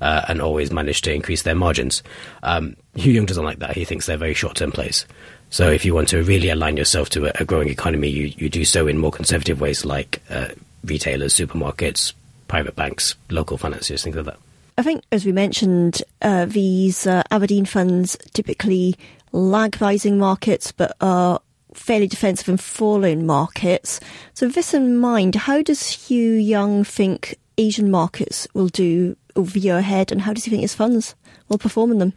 uh, 0.01 0.23
and 0.29 0.41
always 0.41 0.71
manage 0.71 1.03
to 1.03 1.13
increase 1.13 1.43
their 1.43 1.57
margins. 1.57 2.05
Um, 2.45 2.77
Hugh 2.95 3.13
Young 3.13 3.27
doesn't 3.27 3.45
like 3.45 3.59
that. 3.59 3.75
He 3.75 3.85
thinks 3.85 4.07
they're 4.07 4.17
very 4.17 4.35
short 4.35 4.57
term 4.57 4.71
plays. 4.71 5.05
So 5.50 5.71
if 5.71 5.85
you 5.85 5.95
want 5.95 6.09
to 6.09 6.23
really 6.23 6.50
align 6.50 6.77
yourself 6.77 7.09
to 7.11 7.27
a, 7.27 7.43
a 7.43 7.45
growing 7.45 7.69
economy, 7.69 8.09
you, 8.09 8.33
you 8.37 8.49
do 8.49 8.65
so 8.65 8.87
in 8.87 8.99
more 8.99 9.11
conservative 9.11 9.61
ways 9.61 9.85
like 9.85 10.23
uh, 10.31 10.49
retailers, 10.85 11.35
supermarkets, 11.35 12.12
private 12.49 12.77
banks, 12.77 13.15
local 13.31 13.56
financiers, 13.56 14.03
things 14.03 14.17
like 14.17 14.27
that. 14.27 14.39
I 14.77 14.83
think, 14.83 15.03
as 15.11 15.25
we 15.25 15.33
mentioned, 15.33 16.03
uh, 16.23 16.45
these 16.45 17.06
uh, 17.06 17.23
Aberdeen 17.31 17.65
funds 17.65 18.17
typically 18.33 18.97
lag 19.33 19.81
rising 19.81 20.19
markets 20.19 20.73
but 20.73 20.97
are 21.00 21.41
fairly 21.75 22.06
defensive 22.06 22.49
in 22.49 22.56
falling 22.56 23.27
markets. 23.27 24.00
So, 24.35 24.47
with 24.47 24.55
this 24.55 24.75
in 24.75 24.99
mind, 24.99 25.35
how 25.35 25.62
does 25.62 25.89
Hugh 25.89 26.35
Young 26.35 26.85
think 26.85 27.37
Asian 27.56 27.91
markets 27.91 28.47
will 28.55 28.69
do 28.69 29.17
over 29.35 29.50
the 29.50 29.61
year 29.61 29.79
ahead, 29.79 30.12
and 30.12 30.21
how 30.21 30.33
does 30.33 30.45
he 30.45 30.50
think 30.50 30.62
his 30.62 30.75
funds 30.75 31.15
will 31.49 31.59
perform 31.59 31.91
in 31.91 31.99
them? 31.99 32.12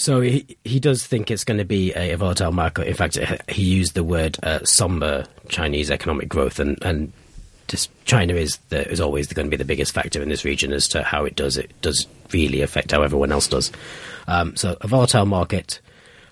So 0.00 0.22
he 0.22 0.56
he 0.64 0.80
does 0.80 1.06
think 1.06 1.30
it's 1.30 1.44
going 1.44 1.58
to 1.58 1.64
be 1.66 1.92
a, 1.92 2.14
volatile 2.14 2.52
market. 2.52 2.86
In 2.86 2.94
fact, 2.94 3.18
he 3.50 3.62
used 3.62 3.94
the 3.94 4.02
word 4.02 4.38
uh, 4.42 4.60
somber 4.64 5.26
Chinese 5.50 5.90
economic 5.90 6.26
growth, 6.26 6.58
and 6.58 6.82
and 6.82 7.12
just 7.68 7.90
China 8.06 8.32
is 8.32 8.56
the, 8.70 8.90
is 8.90 8.98
always 8.98 9.30
going 9.30 9.46
to 9.46 9.50
be 9.50 9.58
the 9.58 9.64
biggest 9.64 9.92
factor 9.92 10.22
in 10.22 10.30
this 10.30 10.42
region 10.42 10.72
as 10.72 10.88
to 10.88 11.02
how 11.02 11.26
it 11.26 11.36
does 11.36 11.58
it 11.58 11.78
does 11.82 12.06
really 12.32 12.62
affect 12.62 12.92
how 12.92 13.02
everyone 13.02 13.30
else 13.30 13.46
does. 13.46 13.70
Um, 14.26 14.56
so 14.56 14.78
a 14.80 14.88
volatile 14.88 15.26
market. 15.26 15.80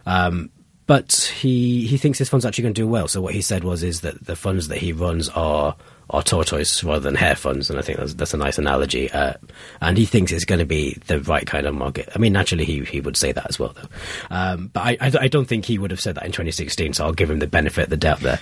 Um, 0.06 0.48
but 0.86 1.30
he, 1.38 1.86
he 1.86 1.98
thinks 1.98 2.18
his 2.18 2.30
fund's 2.30 2.46
actually 2.46 2.62
going 2.62 2.74
to 2.74 2.80
do 2.80 2.88
well. 2.88 3.08
So 3.08 3.20
what 3.20 3.34
he 3.34 3.42
said 3.42 3.62
was 3.62 3.82
is 3.82 4.00
that 4.00 4.24
the 4.24 4.34
funds 4.34 4.68
that 4.68 4.78
he 4.78 4.94
runs 4.94 5.28
are 5.28 5.76
are 6.10 6.22
tortoise 6.22 6.82
rather 6.82 7.00
than 7.00 7.14
hare 7.14 7.36
funds, 7.36 7.68
and 7.68 7.78
I 7.78 7.82
think 7.82 7.98
that's, 7.98 8.14
that's 8.14 8.34
a 8.34 8.38
nice 8.38 8.58
analogy. 8.58 9.10
Uh, 9.10 9.34
and 9.80 9.98
he 9.98 10.06
thinks 10.06 10.32
it's 10.32 10.44
going 10.44 10.58
to 10.58 10.66
be 10.66 10.96
the 11.06 11.20
right 11.20 11.46
kind 11.46 11.66
of 11.66 11.74
market. 11.74 12.08
I 12.14 12.18
mean, 12.18 12.32
naturally, 12.32 12.64
he 12.64 12.84
he 12.84 13.00
would 13.00 13.16
say 13.16 13.32
that 13.32 13.46
as 13.48 13.58
well, 13.58 13.74
though. 13.74 13.88
Um, 14.30 14.70
but 14.72 14.80
I, 14.80 14.96
I, 15.00 15.12
I 15.22 15.28
don't 15.28 15.46
think 15.46 15.64
he 15.64 15.78
would 15.78 15.90
have 15.90 16.00
said 16.00 16.14
that 16.14 16.24
in 16.24 16.32
2016. 16.32 16.94
So 16.94 17.04
I'll 17.04 17.12
give 17.12 17.30
him 17.30 17.40
the 17.40 17.46
benefit 17.46 17.84
of 17.84 17.90
the 17.90 17.96
doubt 17.96 18.20
there. 18.20 18.40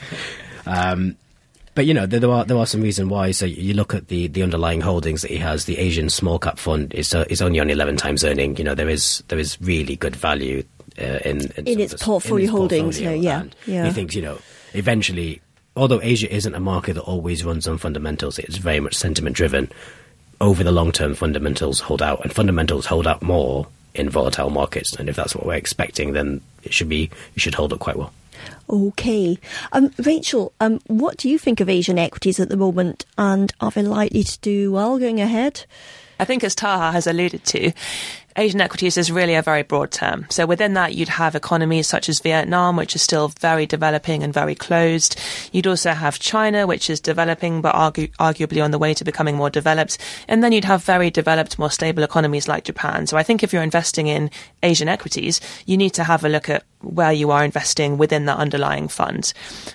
Um, 0.67 1.17
but 1.77 1.85
you 1.87 1.93
know 1.93 2.07
there, 2.07 2.21
there, 2.21 2.31
are 2.31 2.45
there 2.45 2.57
are 2.57 2.67
some 2.67 2.81
reasons 2.81 3.11
why. 3.11 3.31
So 3.33 3.47
you 3.47 3.75
look 3.75 3.95
at 3.95 4.09
the, 4.09 4.29
the 4.29 4.43
underlying 4.43 4.81
holdings 4.81 5.23
that 5.23 5.31
he 5.31 5.37
has. 5.37 5.67
The 5.67 5.79
Asian 5.79 6.09
small 6.09 6.39
cap 6.39 6.59
fund 6.59 6.95
is 6.95 7.15
uh, 7.15 7.25
is 7.29 7.43
only 7.43 7.61
on 7.61 7.69
eleven 7.69 7.97
times 7.97 8.25
earning. 8.25 8.57
You 8.57 8.65
know 8.65 8.75
there 8.75 8.89
is 8.89 9.23
there 9.29 9.39
is 9.39 9.61
really 9.61 9.95
good 9.95 10.17
value 10.17 10.63
uh, 10.99 11.21
in 11.25 11.53
in, 11.57 11.67
in 11.67 11.81
its 11.81 11.95
portfolio 11.95 12.45
in 12.45 12.51
holdings. 12.51 12.99
Portfolio. 12.99 13.21
yeah, 13.21 13.45
yeah. 13.67 13.85
He 13.85 13.91
thinks 13.93 14.15
you 14.15 14.23
know 14.23 14.39
eventually 14.73 15.43
although 15.76 16.00
Asia 16.02 16.33
isn't 16.35 16.54
a 16.54 16.61
market 16.61 16.95
that 16.95 17.02
always 17.02 17.45
runs 17.45 17.68
on 17.68 17.78
fundamentals, 17.78 18.38
it's 18.38 18.56
very 18.56 18.80
much 18.80 18.95
sentiment 18.95 19.37
driven. 19.37 19.71
Over 20.40 20.64
the 20.64 20.73
long 20.73 20.92
term, 20.92 21.14
fundamentals 21.14 21.80
hold 21.80 22.02
out, 22.02 22.23
and 22.23 22.33
fundamentals 22.33 22.87
hold 22.87 23.06
out 23.06 23.23
more 23.23 23.66
in 23.95 24.11
volatile 24.11 24.50
markets. 24.50 24.95
And 24.97 25.09
if 25.09 25.16
that's 25.16 25.35
what 25.35 25.47
we're 25.47 25.54
expecting, 25.54 26.12
then 26.12 26.40
it 26.62 26.73
should 26.73 26.88
be 26.88 27.11
it 27.35 27.40
should 27.40 27.54
hold 27.54 27.73
up 27.73 27.78
quite 27.78 27.97
well. 27.97 28.12
Okay, 28.68 29.38
um, 29.73 29.92
Rachel, 29.99 30.52
um, 30.61 30.80
what 30.87 31.16
do 31.16 31.28
you 31.28 31.38
think 31.38 31.61
of 31.61 31.68
Asian 31.68 31.99
equities 31.99 32.38
at 32.38 32.49
the 32.49 32.56
moment, 32.56 33.06
and 33.16 33.52
are 33.61 33.71
they 33.71 33.83
likely 33.83 34.25
to 34.25 34.38
do 34.40 34.73
well 34.73 34.99
going 34.99 35.21
ahead? 35.21 35.64
I 36.18 36.25
think, 36.25 36.45
as 36.45 36.54
Taha 36.54 36.92
has 36.92 37.06
alluded 37.06 37.45
to, 37.45 37.73
Asian 38.37 38.61
equities 38.61 38.97
is 38.97 39.11
really 39.11 39.35
a 39.35 39.43
very 39.43 39.62
broad 39.62 39.90
term. 39.90 40.26
So 40.28 40.45
within 40.45 40.75
that, 40.75 40.95
you'd 40.95 41.09
have 41.09 41.35
economies 41.35 41.87
such 41.87 42.09
as 42.09 42.21
Vietnam, 42.21 42.76
which 42.76 42.95
is 42.95 43.02
still 43.02 43.28
very 43.40 43.66
developing 43.66 44.23
and 44.23 44.33
very 44.33 44.55
closed. 44.55 45.19
You'd 45.52 45.66
also 45.66 45.93
have 45.93 46.19
China, 46.19 46.66
which 46.66 46.90
is 46.90 47.00
developing, 47.00 47.62
but 47.62 47.75
argu- 47.75 48.11
arguably 48.16 48.62
on 48.62 48.73
the 48.73 48.78
way 48.78 48.93
to 48.95 49.05
becoming 49.05 49.37
more 49.37 49.50
developed. 49.50 49.99
And 50.28 50.45
then 50.45 50.52
you'd 50.52 50.64
have 50.64 50.85
very 50.85 51.11
developed, 51.11 51.59
more 51.59 51.71
stable 51.71 52.02
economies 52.02 52.47
like 52.47 52.64
Japan. 52.64 53.07
So 53.07 53.16
I 53.16 53.23
think 53.23 53.43
if 53.43 53.52
you're 53.52 53.62
investing 53.62 54.07
in 54.07 54.31
Asian 54.62 54.88
equities, 54.88 55.40
you 55.64 55.76
need 55.76 55.95
to 55.95 56.05
have 56.05 56.25
a 56.25 56.28
look 56.28 56.50
at 56.50 56.64
where 56.80 57.12
you 57.12 57.30
are 57.30 57.45
investing 57.45 57.99
within 57.99 58.26
that 58.26 58.38
underlying 58.38 58.88
fund. 58.88 59.33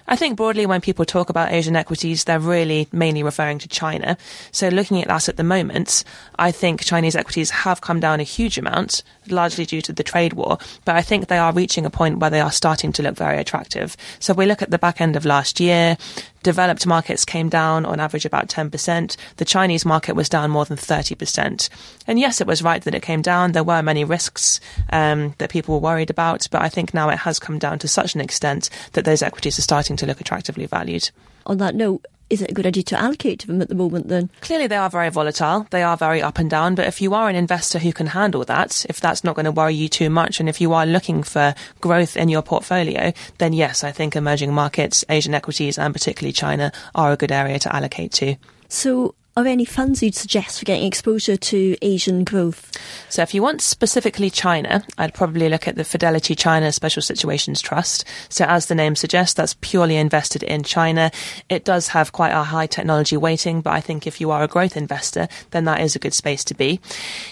I 0.08 0.16
think 0.16 0.38
broadly 0.38 0.66
when 0.66 0.82
people 0.82 1.06
talk 1.06 1.30
about 1.30 1.52
Asian 1.52 1.76
equities, 1.76 2.24
they're 2.24 2.40
really 2.40 2.88
mainly 2.92 3.24
referring 3.24 3.60
to 3.60 3.68
China. 3.68 4.18
So 4.52 4.70
looking 4.70 5.02
at 5.02 5.08
that 5.08 5.30
at 5.30 5.38
the 5.38 5.44
moment, 5.44 6.04
I 6.38 6.52
think 6.52 6.84
Chinese 6.84 7.16
equities 7.16 7.50
have 7.50 7.82
come 7.82 8.00
down 8.00 8.20
a 8.20 8.24
huge 8.24 8.58
amount, 8.58 9.04
largely 9.28 9.66
due 9.66 9.82
to 9.82 9.94
the 9.94 10.04
trade 10.04 10.34
war, 10.34 10.58
but 10.86 10.96
I 10.96 11.02
think 11.02 11.28
they 11.28 11.38
are 11.38 11.54
reaching 11.54 11.86
a 11.86 11.90
point 11.90 12.20
where 12.20 12.30
they 12.30 12.42
are 12.42 12.52
starting 12.52 12.92
to 12.94 13.04
look 13.04 13.16
very 13.16 13.40
attractive. 13.40 13.98
So 14.20 14.32
if 14.32 14.38
we 14.38 14.46
look 14.46 14.62
at 14.62 14.72
the 14.72 14.80
back 14.80 15.02
end 15.02 15.16
of 15.16 15.26
last 15.26 15.60
year, 15.60 15.98
developed 16.44 16.86
markets 16.86 17.26
came 17.26 17.50
down 17.50 17.86
on 17.86 18.00
average 18.00 18.26
about 18.26 18.48
10%. 18.48 19.16
The 19.38 19.46
Chinese 19.46 19.86
market 19.86 20.16
was 20.16 20.30
down 20.30 20.52
more 20.52 20.66
than 20.66 20.78
30%. 20.78 21.70
And 22.08 22.20
yes, 22.20 22.42
it 22.42 22.48
was 22.48 22.64
right 22.64 22.84
that 22.84 22.96
it 22.96 23.02
came 23.02 23.22
down. 23.22 23.52
There 23.52 23.64
were 23.64 23.82
many 23.82 24.04
risks 24.04 24.60
um, 24.92 25.36
that 25.38 25.50
people 25.50 25.76
were 25.76 25.82
worried 25.82 26.10
about, 26.10 26.48
but 26.52 26.62
I 26.62 26.70
think 26.70 26.94
now 26.94 27.10
it 27.10 27.20
has 27.20 27.40
come 27.40 27.60
down 27.60 27.80
to 27.80 27.88
such 27.88 28.16
an 28.16 28.22
extent 28.22 28.70
that 28.94 29.06
those 29.06 29.22
equities 29.22 29.60
are 29.60 29.64
starting 29.64 29.96
to 29.98 30.06
look 30.06 30.22
attractively 30.22 30.66
valued. 30.66 31.10
On 31.46 31.58
that 31.58 31.76
note, 31.76 32.06
is 32.32 32.42
it 32.42 32.50
a 32.50 32.54
good 32.54 32.66
idea 32.66 32.84
to 32.84 33.00
allocate 33.00 33.40
to 33.40 33.48
them 33.48 33.62
at 33.62 33.68
the 33.68 33.76
moment 33.76 34.08
then? 34.08 34.30
Clearly, 34.40 34.68
they 34.68 34.78
are 34.78 34.90
very 34.90 35.10
volatile. 35.10 35.68
They 35.70 35.84
are 35.84 35.98
very 35.98 36.22
up 36.22 36.40
and 36.40 36.50
down. 36.50 36.76
But 36.76 36.88
if 36.88 37.02
you 37.02 37.14
are 37.14 37.30
an 37.30 37.36
investor 37.36 37.78
who 37.78 37.92
can 37.92 38.08
handle 38.08 38.46
that, 38.46 38.86
if 38.88 39.02
that's 39.02 39.24
not 39.24 39.36
going 39.36 39.46
to 39.46 39.52
worry 39.52 39.76
you 39.76 39.90
too 39.90 40.10
much, 40.10 40.40
and 40.40 40.48
if 40.48 40.62
you 40.62 40.74
are 40.74 40.86
looking 40.86 41.24
for 41.24 41.54
growth 41.82 42.16
in 42.16 42.30
your 42.30 42.42
portfolio, 42.42 43.12
then 43.38 43.52
yes, 43.54 43.84
I 43.84 43.92
think 43.92 44.16
emerging 44.16 44.54
markets, 44.54 45.04
Asian 45.10 45.34
equities, 45.34 45.78
and 45.78 45.94
particularly 45.94 46.32
China 46.32 46.72
are 46.96 47.12
a 47.12 47.18
good 47.18 47.32
area 47.32 47.60
to 47.60 47.76
allocate 47.76 48.14
to. 48.14 48.36
So, 48.70 49.16
are 49.38 49.44
there 49.44 49.54
any 49.54 49.64
funds 49.64 50.04
you'd 50.04 50.14
suggest 50.14 50.60
for 50.60 50.66
getting 50.66 50.86
exposure 50.86 51.38
to 51.38 51.78
Asian 51.82 52.26
growth? 52.26 52.70
So, 53.08 53.22
if 53.22 53.34
you 53.34 53.42
want 53.42 53.62
specifically 53.62 54.30
China, 54.30 54.84
I'd 54.98 55.14
probably 55.14 55.48
look 55.48 55.70
at 55.70 55.76
the 55.76 55.86
Fidelity 55.86 56.36
China 56.36 56.70
Special 56.74 57.02
Situations 57.02 57.62
Trust. 57.62 58.04
So, 58.28 58.44
as 58.44 58.66
the 58.66 58.76
name 58.76 58.94
suggests, 58.94 59.34
that's 59.34 59.56
purely 59.62 59.96
invested 59.96 60.44
in 60.44 60.64
China. 60.64 61.12
It 61.48 61.64
does 61.64 61.88
have 61.90 62.12
quite 62.12 62.34
a 62.34 62.44
high 62.44 62.68
technology 62.68 63.16
weighting, 63.16 63.62
but 63.62 63.72
I 63.72 63.80
think 63.80 64.06
if 64.06 64.20
you 64.20 64.32
are 64.32 64.44
a 64.44 64.50
growth 64.50 64.76
investor, 64.76 65.30
then 65.52 65.64
that 65.64 65.80
is 65.80 65.96
a 65.96 66.00
good 66.00 66.14
space 66.14 66.44
to 66.46 66.54
be. 66.54 66.82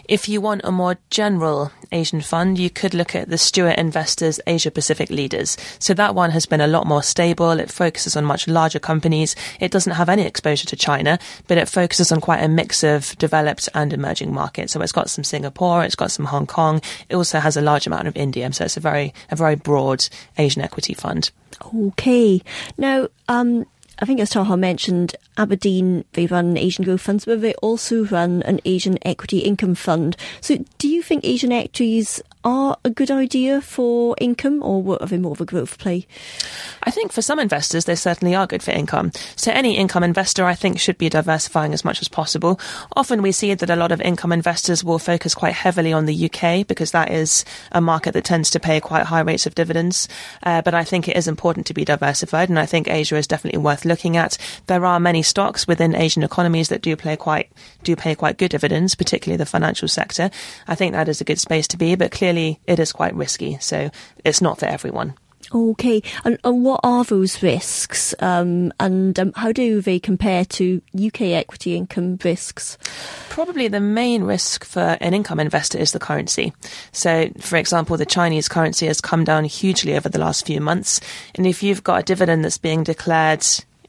If 0.07 0.29
you 0.29 0.39
want 0.39 0.61
a 0.63 0.71
more 0.71 0.97
general 1.09 1.73
Asian 1.91 2.21
fund, 2.21 2.57
you 2.57 2.69
could 2.69 2.93
look 2.93 3.13
at 3.13 3.29
the 3.29 3.37
Stewart 3.37 3.77
Investors 3.77 4.39
Asia 4.47 4.71
Pacific 4.71 5.09
Leaders. 5.09 5.57
So, 5.79 5.93
that 5.95 6.15
one 6.15 6.31
has 6.31 6.45
been 6.45 6.61
a 6.61 6.67
lot 6.67 6.87
more 6.87 7.03
stable. 7.03 7.51
It 7.51 7.69
focuses 7.69 8.15
on 8.15 8.23
much 8.23 8.47
larger 8.47 8.79
companies. 8.79 9.35
It 9.59 9.71
doesn't 9.71 9.95
have 9.95 10.07
any 10.07 10.21
exposure 10.21 10.67
to 10.67 10.77
China, 10.77 11.19
but 11.47 11.57
it 11.57 11.67
focuses 11.67 11.88
focuses 11.89 12.11
on 12.11 12.21
quite 12.21 12.43
a 12.43 12.47
mix 12.47 12.83
of 12.83 13.17
developed 13.17 13.67
and 13.73 13.93
emerging 13.93 14.31
markets. 14.31 14.73
So 14.73 14.81
it's 14.81 14.91
got 14.91 15.09
some 15.09 15.23
Singapore, 15.23 15.83
it's 15.83 15.95
got 15.95 16.11
some 16.11 16.25
Hong 16.25 16.45
Kong. 16.45 16.81
It 17.09 17.15
also 17.15 17.39
has 17.39 17.57
a 17.57 17.61
large 17.61 17.87
amount 17.87 18.07
of 18.07 18.15
India. 18.15 18.53
So 18.53 18.65
it's 18.65 18.77
a 18.77 18.79
very 18.79 19.11
a 19.31 19.35
very 19.35 19.55
broad 19.55 20.07
Asian 20.37 20.61
equity 20.61 20.93
fund. 20.93 21.31
Okay. 21.73 22.43
Now, 22.77 23.07
um, 23.27 23.65
I 23.99 24.05
think 24.05 24.19
as 24.19 24.29
Taha 24.29 24.55
mentioned, 24.57 25.15
Aberdeen, 25.37 26.05
they 26.13 26.25
run 26.25 26.57
Asian 26.57 26.85
growth 26.85 27.01
funds, 27.01 27.25
but 27.25 27.41
they 27.41 27.53
also 27.55 28.05
run 28.05 28.41
an 28.43 28.59
Asian 28.65 28.97
equity 29.05 29.39
income 29.39 29.75
fund. 29.75 30.15
So 30.41 30.63
do 30.77 30.87
you 30.87 31.01
think 31.01 31.25
Asian 31.25 31.51
equities 31.51 32.21
are 32.45 32.77
a 32.85 32.89
good 32.89 33.11
idea 33.11 33.59
for 33.59 34.15
income 34.21 34.63
or 34.63 34.97
are 35.01 35.07
they 35.07 35.17
more 35.17 35.33
of 35.33 35.41
a 35.41 35.45
growth 35.45 35.77
play? 35.77 36.07
I 36.83 36.91
think 36.91 37.11
for 37.11 37.21
some 37.21 37.39
investors, 37.39 37.85
they 37.85 37.95
certainly 37.95 38.33
are 38.33 38.47
good 38.47 38.63
for 38.63 38.71
income. 38.71 39.11
So 39.35 39.51
any 39.51 39.75
income 39.75 40.03
investor, 40.03 40.45
I 40.45 40.55
think, 40.55 40.79
should 40.79 40.97
be 40.97 41.09
diversifying 41.09 41.73
as 41.73 41.83
much 41.83 42.01
as 42.01 42.07
possible. 42.07 42.59
Often 42.95 43.21
we 43.21 43.33
see 43.33 43.53
that 43.53 43.69
a 43.69 43.75
lot 43.75 43.91
of 43.91 43.99
income 43.99 44.31
investors 44.31 44.83
will 44.83 44.99
focus 44.99 45.35
quite 45.35 45.53
heavily 45.53 45.91
on 45.91 46.05
the 46.05 46.29
UK 46.31 46.65
because 46.65 46.91
that 46.91 47.11
is 47.11 47.43
a 47.73 47.81
market 47.81 48.13
that 48.13 48.23
tends 48.23 48.49
to 48.51 48.59
pay 48.59 48.79
quite 48.79 49.05
high 49.05 49.19
rates 49.19 49.45
of 49.45 49.55
dividends. 49.55 50.07
Uh, 50.43 50.61
but 50.61 50.73
I 50.73 50.85
think 50.85 51.07
it 51.07 51.17
is 51.17 51.27
important 51.27 51.65
to 51.67 51.73
be 51.73 51.83
diversified 51.83 52.47
and 52.47 52.57
I 52.59 52.65
think 52.65 52.87
Asia 52.87 53.17
is 53.17 53.27
definitely 53.27 53.59
worth 53.59 53.83
looking 53.89 54.15
at. 54.15 54.37
There 54.67 54.85
are 54.85 54.99
many 54.99 55.21
stocks 55.21 55.67
within 55.67 55.95
Asian 55.95 56.23
economies 56.23 56.69
that 56.69 56.81
do 56.81 56.95
play 56.95 57.17
quite, 57.17 57.51
do 57.83 57.97
pay 57.97 58.15
quite 58.15 58.37
good 58.37 58.51
dividends, 58.51 58.95
particularly 58.95 59.35
the 59.35 59.45
financial 59.45 59.89
sector. 59.89 60.31
I 60.67 60.75
think 60.75 60.93
that 60.93 61.09
is 61.09 61.19
a 61.19 61.25
good 61.25 61.39
space 61.39 61.67
to 61.69 61.77
be, 61.77 61.95
but 61.95 62.11
clearly 62.11 62.61
it 62.65 62.79
is 62.79 62.93
quite 62.93 63.13
risky, 63.15 63.57
so 63.59 63.89
it's 64.23 64.41
not 64.41 64.59
for 64.59 64.67
everyone. 64.67 65.15
Okay, 65.53 66.03
and, 66.23 66.37
and 66.43 66.63
what 66.63 66.79
are 66.83 67.03
those 67.03 67.41
risks, 67.41 68.13
um, 68.19 68.71
and 68.79 69.17
um, 69.17 69.33
how 69.35 69.51
do 69.51 69.81
they 69.81 69.99
compare 69.99 70.45
to 70.45 70.79
UK 70.95 71.21
equity 71.21 71.75
income 71.75 72.19
risks? 72.23 72.77
Probably 73.29 73.67
the 73.67 73.79
main 73.79 74.23
risk 74.23 74.63
for 74.63 74.97
an 75.01 75.15
income 75.15 75.39
investor 75.39 75.79
is 75.79 75.91
the 75.91 75.99
currency. 75.99 76.53
So, 76.91 77.31
for 77.39 77.55
example, 77.55 77.97
the 77.97 78.05
Chinese 78.05 78.47
currency 78.47 78.85
has 78.85 79.01
come 79.01 79.23
down 79.23 79.43
hugely 79.45 79.95
over 79.95 80.07
the 80.07 80.19
last 80.19 80.45
few 80.45 80.61
months, 80.61 81.01
and 81.33 81.47
if 81.47 81.63
you've 81.63 81.83
got 81.83 82.01
a 82.01 82.03
dividend 82.03 82.45
that's 82.45 82.59
being 82.59 82.83
declared 82.83 83.43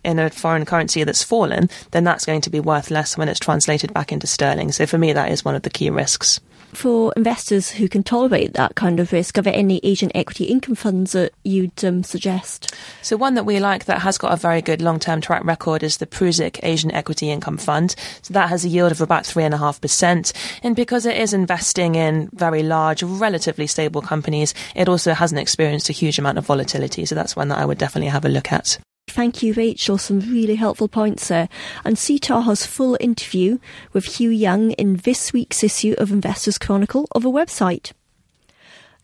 in 0.04 0.18
a 0.18 0.30
foreign 0.30 0.64
currency 0.64 1.04
that's 1.04 1.22
fallen, 1.22 1.68
then 1.90 2.04
that's 2.04 2.26
going 2.26 2.40
to 2.42 2.50
be 2.50 2.60
worth 2.60 2.90
less 2.90 3.16
when 3.16 3.28
it's 3.28 3.40
translated 3.40 3.92
back 3.92 4.12
into 4.12 4.26
sterling. 4.26 4.72
So, 4.72 4.86
for 4.86 4.98
me, 4.98 5.12
that 5.12 5.30
is 5.30 5.44
one 5.44 5.54
of 5.54 5.62
the 5.62 5.70
key 5.70 5.90
risks 5.90 6.40
for 6.72 7.12
investors 7.16 7.70
who 7.70 7.88
can 7.88 8.02
tolerate 8.02 8.54
that 8.54 8.74
kind 8.74 9.00
of 9.00 9.12
risk, 9.12 9.38
are 9.38 9.42
there 9.42 9.54
any 9.54 9.80
Asian 9.82 10.10
equity 10.14 10.44
income 10.44 10.74
funds 10.74 11.12
that 11.12 11.32
you'd 11.44 11.84
um, 11.84 12.02
suggest? 12.02 12.74
So, 13.02 13.16
one 13.16 13.34
that 13.34 13.44
we 13.44 13.60
like 13.60 13.86
that 13.86 14.02
has 14.02 14.18
got 14.18 14.32
a 14.32 14.36
very 14.36 14.62
good 14.62 14.82
long 14.82 14.98
term 14.98 15.20
track 15.20 15.44
record 15.44 15.82
is 15.82 15.96
the 15.96 16.06
Prusik 16.06 16.60
Asian 16.62 16.90
Equity 16.92 17.30
Income 17.30 17.58
Fund. 17.58 17.94
So, 18.22 18.34
that 18.34 18.48
has 18.48 18.64
a 18.64 18.68
yield 18.68 18.92
of 18.92 19.00
about 19.00 19.24
3.5%. 19.24 20.32
And 20.62 20.76
because 20.76 21.06
it 21.06 21.16
is 21.16 21.32
investing 21.32 21.94
in 21.94 22.30
very 22.32 22.62
large, 22.62 23.02
relatively 23.02 23.66
stable 23.66 24.02
companies, 24.02 24.54
it 24.74 24.88
also 24.88 25.12
hasn't 25.12 25.40
experienced 25.40 25.88
a 25.88 25.92
huge 25.92 26.18
amount 26.18 26.38
of 26.38 26.46
volatility. 26.46 27.04
So, 27.04 27.14
that's 27.14 27.36
one 27.36 27.48
that 27.48 27.58
I 27.58 27.64
would 27.64 27.78
definitely 27.78 28.10
have 28.10 28.24
a 28.24 28.28
look 28.28 28.52
at. 28.52 28.78
Thank 29.08 29.42
you, 29.42 29.52
Rachel. 29.54 29.98
Some 29.98 30.20
really 30.20 30.54
helpful 30.54 30.88
points 30.88 31.28
there. 31.28 31.48
And 31.84 31.98
see 31.98 32.18
Taha's 32.18 32.64
full 32.64 32.96
interview 33.00 33.58
with 33.92 34.04
Hugh 34.04 34.30
Young 34.30 34.70
in 34.72 34.96
this 34.96 35.32
week's 35.32 35.62
issue 35.62 35.94
of 35.98 36.10
Investors 36.10 36.58
Chronicle 36.58 37.06
of 37.12 37.24
a 37.24 37.30
website. 37.30 37.92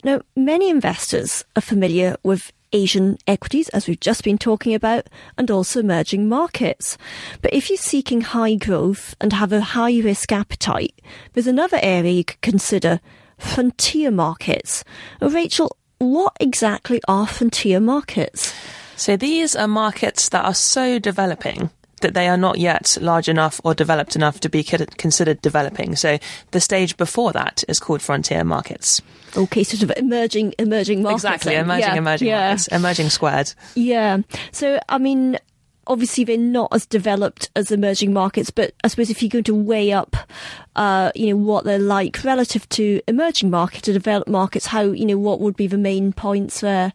Now, 0.05 0.21
many 0.37 0.71
investors 0.71 1.45
are 1.57 1.63
familiar 1.63 2.17
with 2.23 2.53
Asian 2.73 3.19
equities, 3.27 3.69
as 3.71 3.89
we've 3.89 4.01
just 4.01 4.23
been 4.23 4.39
talking 4.39 4.75
about, 4.75 5.09
and 5.37 5.51
also 5.51 5.81
emerging 5.81 6.29
markets. 6.29 6.97
But 7.43 7.53
if 7.53 7.69
you're 7.69 7.77
seeking 7.77 8.21
high 8.21 8.55
growth 8.55 9.15
and 9.21 9.33
have 9.33 9.53
a 9.53 9.61
high 9.61 10.01
risk 10.01 10.33
appetite, 10.33 10.95
there's 11.33 11.47
another 11.47 11.79
area 11.83 12.13
you 12.13 12.25
could 12.25 12.41
consider 12.41 13.01
frontier 13.39 14.11
markets. 14.11 14.85
Rachel, 15.21 15.77
what 15.99 16.37
exactly 16.41 17.01
are 17.09 17.27
frontier 17.27 17.81
markets? 17.81 18.55
So 18.97 19.17
these 19.17 19.55
are 19.55 19.69
markets 19.69 20.31
that 20.31 20.45
are 20.45 20.55
so 20.55 20.99
developing 20.99 21.71
that 22.01 22.15
they 22.15 22.29
are 22.29 22.37
not 22.37 22.59
yet 22.59 22.97
large 23.01 23.29
enough 23.29 23.61
or 23.65 23.75
developed 23.75 24.17
enough 24.17 24.41
to 24.41 24.49
be 24.49 24.63
considered 24.63 25.41
developing. 25.41 25.97
So 25.97 26.19
the 26.51 26.61
stage 26.61 26.97
before 26.97 27.33
that 27.33 27.65
is 27.69 27.79
called 27.79 28.03
frontier 28.03 28.45
markets. 28.45 29.01
Okay, 29.37 29.65
sort 29.65 29.83
of 29.83 29.93
emerging 29.97 30.55
emerging 30.59 31.03
markets. 31.03 31.25
Exactly, 31.25 31.55
emerging 31.55 31.89
yeah, 31.89 31.97
emerging 31.97 32.29
yeah. 32.29 32.47
markets, 32.49 32.67
emerging 32.69 33.09
squared. 33.11 33.53
Yeah. 33.75 34.19
So 34.53 34.79
I 34.89 34.99
mean, 34.99 35.39
obviously 35.87 36.25
they're 36.25 36.37
not 36.37 36.69
as 36.73 36.87
developed 36.87 37.51
as 37.57 37.71
emerging 37.71 38.13
markets, 38.13 38.51
but 38.51 38.75
I 38.85 38.89
suppose 38.89 39.11
if 39.11 39.23
you're 39.23 39.31
going 39.31 39.45
to 39.45 39.55
weigh 39.55 39.93
up, 39.93 40.17
uh, 40.75 41.13
you 41.15 41.31
know, 41.31 41.37
what 41.37 41.65
they're 41.65 41.79
like 41.79 42.23
relative 42.25 42.69
to 42.71 43.01
emerging 43.09 43.51
markets 43.51 43.89
or 43.89 43.93
developed 43.93 44.29
markets, 44.29 44.67
how 44.67 44.83
you 44.83 45.07
know 45.07 45.19
what 45.19 45.41
would 45.41 45.57
be 45.57 45.67
the 45.67 45.79
main 45.79 46.13
points 46.13 46.61
there? 46.61 46.93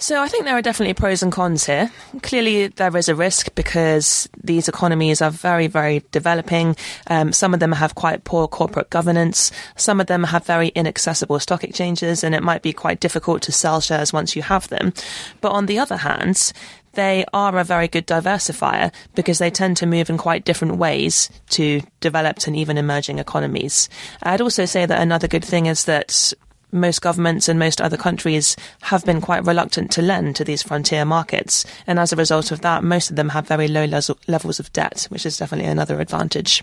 So 0.00 0.22
I 0.22 0.28
think 0.28 0.46
there 0.46 0.56
are 0.56 0.62
definitely 0.62 0.94
pros 0.94 1.22
and 1.22 1.30
cons 1.30 1.66
here. 1.66 1.92
Clearly, 2.22 2.68
there 2.68 2.96
is 2.96 3.10
a 3.10 3.14
risk 3.14 3.54
because 3.54 4.30
these 4.42 4.66
economies 4.66 5.20
are 5.20 5.30
very, 5.30 5.66
very 5.66 6.02
developing. 6.10 6.74
Um, 7.08 7.34
some 7.34 7.52
of 7.52 7.60
them 7.60 7.72
have 7.72 7.94
quite 7.94 8.24
poor 8.24 8.48
corporate 8.48 8.88
governance. 8.88 9.52
Some 9.76 10.00
of 10.00 10.06
them 10.06 10.24
have 10.24 10.46
very 10.46 10.68
inaccessible 10.68 11.38
stock 11.38 11.64
exchanges, 11.64 12.24
and 12.24 12.34
it 12.34 12.42
might 12.42 12.62
be 12.62 12.72
quite 12.72 13.00
difficult 13.00 13.42
to 13.42 13.52
sell 13.52 13.82
shares 13.82 14.10
once 14.10 14.34
you 14.34 14.40
have 14.40 14.68
them. 14.68 14.94
But 15.42 15.52
on 15.52 15.66
the 15.66 15.78
other 15.78 15.98
hand, 15.98 16.54
they 16.94 17.26
are 17.34 17.58
a 17.58 17.62
very 17.62 17.86
good 17.86 18.06
diversifier 18.06 18.94
because 19.14 19.38
they 19.38 19.50
tend 19.50 19.76
to 19.76 19.86
move 19.86 20.08
in 20.08 20.16
quite 20.16 20.46
different 20.46 20.76
ways 20.76 21.28
to 21.50 21.82
developed 22.00 22.46
and 22.46 22.56
even 22.56 22.78
emerging 22.78 23.18
economies. 23.18 23.90
I'd 24.22 24.40
also 24.40 24.64
say 24.64 24.86
that 24.86 25.02
another 25.02 25.28
good 25.28 25.44
thing 25.44 25.66
is 25.66 25.84
that 25.84 26.32
most 26.72 27.02
governments 27.02 27.48
and 27.48 27.58
most 27.58 27.80
other 27.80 27.96
countries 27.96 28.56
have 28.82 29.04
been 29.04 29.20
quite 29.20 29.44
reluctant 29.44 29.90
to 29.92 30.02
lend 30.02 30.36
to 30.36 30.44
these 30.44 30.62
frontier 30.62 31.04
markets. 31.04 31.64
And 31.86 31.98
as 31.98 32.12
a 32.12 32.16
result 32.16 32.50
of 32.50 32.60
that, 32.62 32.84
most 32.84 33.10
of 33.10 33.16
them 33.16 33.30
have 33.30 33.46
very 33.46 33.68
low 33.68 33.84
le- 33.84 34.16
levels 34.28 34.60
of 34.60 34.72
debt, 34.72 35.06
which 35.10 35.26
is 35.26 35.36
definitely 35.36 35.70
another 35.70 36.00
advantage. 36.00 36.62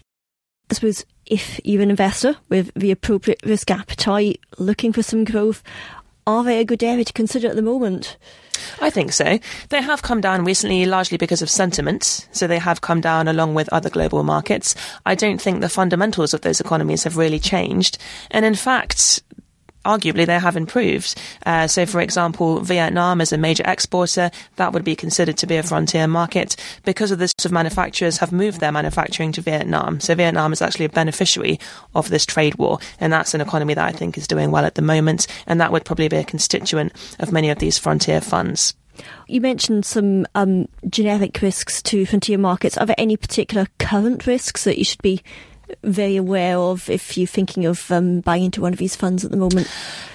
I 0.70 0.74
suppose 0.74 1.06
if 1.26 1.60
you're 1.64 1.82
an 1.82 1.90
investor 1.90 2.36
with 2.50 2.72
the 2.76 2.92
appropriate 2.92 3.40
risk 3.46 3.72
appetite, 3.72 4.40
looking 4.58 4.92
for 4.92 5.02
some 5.02 5.24
growth, 5.24 5.64
are 6.26 6.44
they 6.44 6.60
a 6.60 6.66
good 6.66 6.84
area 6.84 7.06
to 7.06 7.14
consider 7.14 7.48
at 7.48 7.56
the 7.56 7.62
moment? 7.62 8.18
I 8.82 8.90
think 8.90 9.14
so. 9.14 9.40
They 9.70 9.82
have 9.82 10.02
come 10.02 10.20
down 10.20 10.44
recently 10.44 10.86
largely 10.86 11.18
because 11.18 11.42
of 11.42 11.50
sentiment. 11.50 12.28
So 12.32 12.48
they 12.48 12.60
have 12.60 12.82
come 12.82 13.02
down 13.02 13.28
along 13.28 13.54
with 13.54 13.72
other 13.72 13.90
global 13.90 14.24
markets. 14.24 14.76
I 15.06 15.16
don't 15.16 15.42
think 15.42 15.62
the 15.62 15.70
fundamentals 15.70 16.34
of 16.34 16.42
those 16.42 16.60
economies 16.60 17.04
have 17.04 17.18
really 17.18 17.40
changed. 17.40 17.98
And 18.32 18.46
in 18.46 18.56
fact, 18.56 19.24
arguably 19.88 20.26
they 20.26 20.40
have 20.40 20.58
improved. 20.58 21.20
Uh, 21.46 21.68
so, 21.68 21.86
for 21.86 22.02
example, 22.02 22.60
Vietnam 22.60 23.22
is 23.22 23.32
a 23.32 23.38
major 23.38 23.64
exporter. 23.66 24.30
That 24.58 24.74
would 24.74 24.84
be 24.84 24.96
considered 24.96 25.38
to 25.38 25.48
be 25.48 25.56
a 25.56 25.64
frontier 25.64 26.08
market 26.08 26.56
because 26.86 27.12
of 27.12 27.20
this. 27.20 27.34
Of 27.46 27.52
manufacturers 27.52 28.18
have 28.18 28.32
moved 28.32 28.60
their 28.60 28.72
manufacturing 28.72 29.32
to 29.34 29.42
Vietnam. 29.42 30.00
So 30.00 30.16
Vietnam 30.16 30.52
is 30.52 30.62
actually 30.62 30.86
a 30.86 30.90
beneficiary 30.90 31.60
of 31.96 32.10
this 32.10 32.26
trade 32.26 32.56
war, 32.56 32.80
and 33.00 33.14
that's 33.14 33.34
an 33.34 33.42
economy 33.42 33.76
that 33.76 33.88
I 33.88 33.92
think 33.92 34.18
is 34.18 34.28
doing 34.28 34.52
well 34.52 34.66
at 34.66 34.76
the 34.76 34.82
moment. 34.82 35.28
And 35.46 35.62
that 35.62 35.72
would 35.72 35.86
probably 35.86 36.10
be 36.10 36.18
a 36.18 36.24
constituent 36.24 36.94
of 37.20 37.32
many 37.32 37.50
of 37.50 37.60
these 37.60 37.78
frontier 37.78 38.20
funds. 38.22 38.74
You 39.28 39.42
mentioned 39.42 39.86
some 39.86 40.26
um, 40.36 40.68
generic 40.90 41.42
risks 41.42 41.82
to 41.84 42.06
frontier 42.06 42.38
markets. 42.38 42.78
Are 42.78 42.86
there 42.86 42.96
any 42.98 43.18
particular 43.18 43.68
current 43.80 44.26
risks 44.26 44.64
that 44.64 44.78
you 44.78 44.84
should 44.84 45.02
be 45.02 45.22
very 45.84 46.16
aware 46.16 46.58
of 46.58 46.90
if 46.90 47.18
you're 47.18 47.28
thinking 47.28 47.66
of 47.66 47.92
um, 47.92 48.22
buying 48.22 48.46
into 48.46 48.62
one 48.62 48.74
of 48.74 48.80
these 48.80 48.96
funds 48.96 49.26
at 49.26 49.32
the 49.32 49.38
moment? 49.38 49.68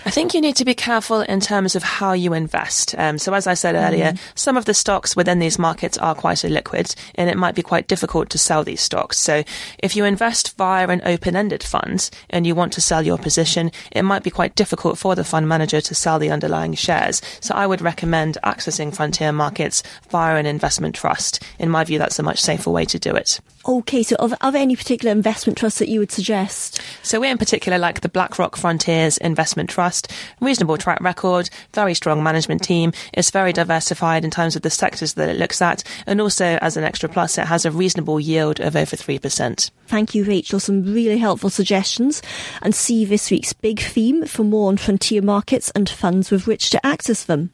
I 0.05 0.11
think 0.11 0.35
you 0.35 0.41
need 0.41 0.57
to 0.57 0.65
be 0.65 0.75
careful 0.75 1.21
in 1.21 1.39
terms 1.39 1.77
of 1.77 1.85
how 1.85 2.13
you 2.13 2.33
invest. 2.33 2.95
Um, 2.99 3.19
so, 3.19 3.35
as 3.35 3.47
I 3.47 3.55
said 3.55 3.77
earlier, 3.77 4.13
mm. 4.13 4.19
some 4.35 4.57
of 4.57 4.65
the 4.65 4.75
stocks 4.75 5.15
within 5.15 5.39
these 5.39 5.61
markets 5.61 5.97
are 5.99 6.15
quite 6.15 6.39
illiquid, 6.39 6.97
and 7.15 7.31
it 7.31 7.37
might 7.37 7.55
be 7.55 7.63
quite 7.63 7.87
difficult 7.87 8.29
to 8.31 8.39
sell 8.39 8.65
these 8.65 8.81
stocks. 8.81 9.19
So, 9.19 9.45
if 9.79 9.95
you 9.95 10.05
invest 10.05 10.57
via 10.57 10.89
an 10.89 11.03
open 11.05 11.37
ended 11.37 11.63
fund 11.63 12.11
and 12.31 12.47
you 12.47 12.57
want 12.57 12.73
to 12.73 12.81
sell 12.81 13.03
your 13.03 13.19
position, 13.19 13.71
it 13.93 14.03
might 14.03 14.25
be 14.25 14.31
quite 14.31 14.57
difficult 14.57 14.99
for 14.99 15.15
the 15.15 15.25
fund 15.25 15.49
manager 15.49 15.81
to 15.81 15.95
sell 15.95 16.19
the 16.19 16.31
underlying 16.31 16.75
shares. 16.75 17.23
So, 17.41 17.55
I 17.55 17.69
would 17.69 17.81
recommend 17.81 18.39
accessing 18.43 18.95
frontier 18.95 19.31
markets 19.31 19.85
via 20.11 20.37
an 20.37 20.47
investment 20.47 20.97
trust. 20.97 21.43
In 21.61 21.71
my 21.71 21.85
view, 21.85 21.99
that's 22.01 22.19
a 22.19 22.25
much 22.25 22.41
safer 22.41 22.71
way 22.71 22.85
to 22.87 22.99
do 22.99 23.15
it. 23.15 23.41
Okay, 23.65 24.03
so 24.03 24.17
are 24.19 24.51
there, 24.51 24.61
any 24.61 24.75
particular 24.75 25.13
investment 25.13 25.57
trusts 25.57 25.79
that 25.79 25.89
you 25.89 26.01
would 26.01 26.11
suggest? 26.11 26.81
So, 27.05 27.21
we 27.21 27.29
in 27.29 27.39
particular 27.39 27.79
like 27.79 28.01
the 28.01 28.09
BlackRock 28.09 28.57
Frontiers 28.57 29.19
Investment 29.19 29.71
Trust 29.71 30.11
reasonable 30.41 30.77
track 30.77 31.01
record, 31.01 31.49
very 31.73 31.95
strong 31.95 32.25
management 32.25 32.65
team. 32.65 32.93
It's 33.13 33.31
very 33.31 33.53
diversified 33.53 34.25
in 34.25 34.33
terms 34.33 34.57
of 34.57 34.63
the 34.63 34.71
sectors 34.71 35.15
that 35.15 35.29
it 35.29 35.37
looks 35.37 35.63
at. 35.63 35.85
And 36.07 36.21
also, 36.21 36.59
as 36.61 36.77
an 36.77 36.83
extra 36.83 37.09
plus, 37.09 37.39
it 37.39 37.47
has 37.47 37.65
a 37.65 37.71
reasonable 37.71 38.19
yield 38.19 38.59
of 38.59 38.75
over 38.75 38.97
3%. 38.97 39.71
Thank 39.87 40.15
you, 40.15 40.25
Rachel. 40.25 40.59
Some 40.59 40.83
really 40.93 41.19
helpful 41.19 41.51
suggestions. 41.51 42.21
And 42.63 42.75
see 42.75 43.05
this 43.05 43.31
week's 43.31 43.53
big 43.53 43.79
theme 43.79 44.27
for 44.27 44.43
more 44.43 44.69
on 44.69 44.77
frontier 44.77 45.23
markets 45.23 45.71
and 45.71 45.89
funds 45.89 46.33
with 46.33 46.49
which 46.49 46.71
to 46.71 46.85
access 46.85 47.23
them. 47.23 47.51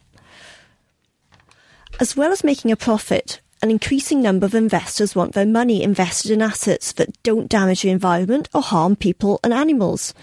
As 1.99 2.17
well 2.17 2.31
as 2.31 2.43
making 2.43 2.71
a 2.71 2.75
profit, 2.75 3.41
an 3.61 3.69
increasing 3.69 4.21
number 4.21 4.45
of 4.45 4.55
investors 4.55 5.15
want 5.15 5.33
their 5.33 5.45
money 5.45 5.83
invested 5.83 6.31
in 6.31 6.41
assets 6.41 6.93
that 6.93 7.21
don't 7.23 7.49
damage 7.49 7.81
the 7.81 7.89
environment 7.89 8.47
or 8.53 8.61
harm 8.61 8.95
people 8.95 9.39
and 9.43 9.53
animals. 9.53 10.13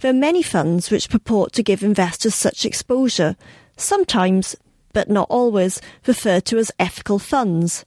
There 0.00 0.10
are 0.10 0.14
many 0.14 0.42
funds 0.42 0.90
which 0.90 1.10
purport 1.10 1.52
to 1.54 1.62
give 1.62 1.82
investors 1.82 2.34
such 2.34 2.64
exposure, 2.64 3.36
sometimes, 3.76 4.56
but 4.92 5.10
not 5.10 5.26
always, 5.28 5.82
referred 6.06 6.46
to 6.46 6.58
as 6.58 6.72
ethical 6.78 7.18
funds. 7.18 7.84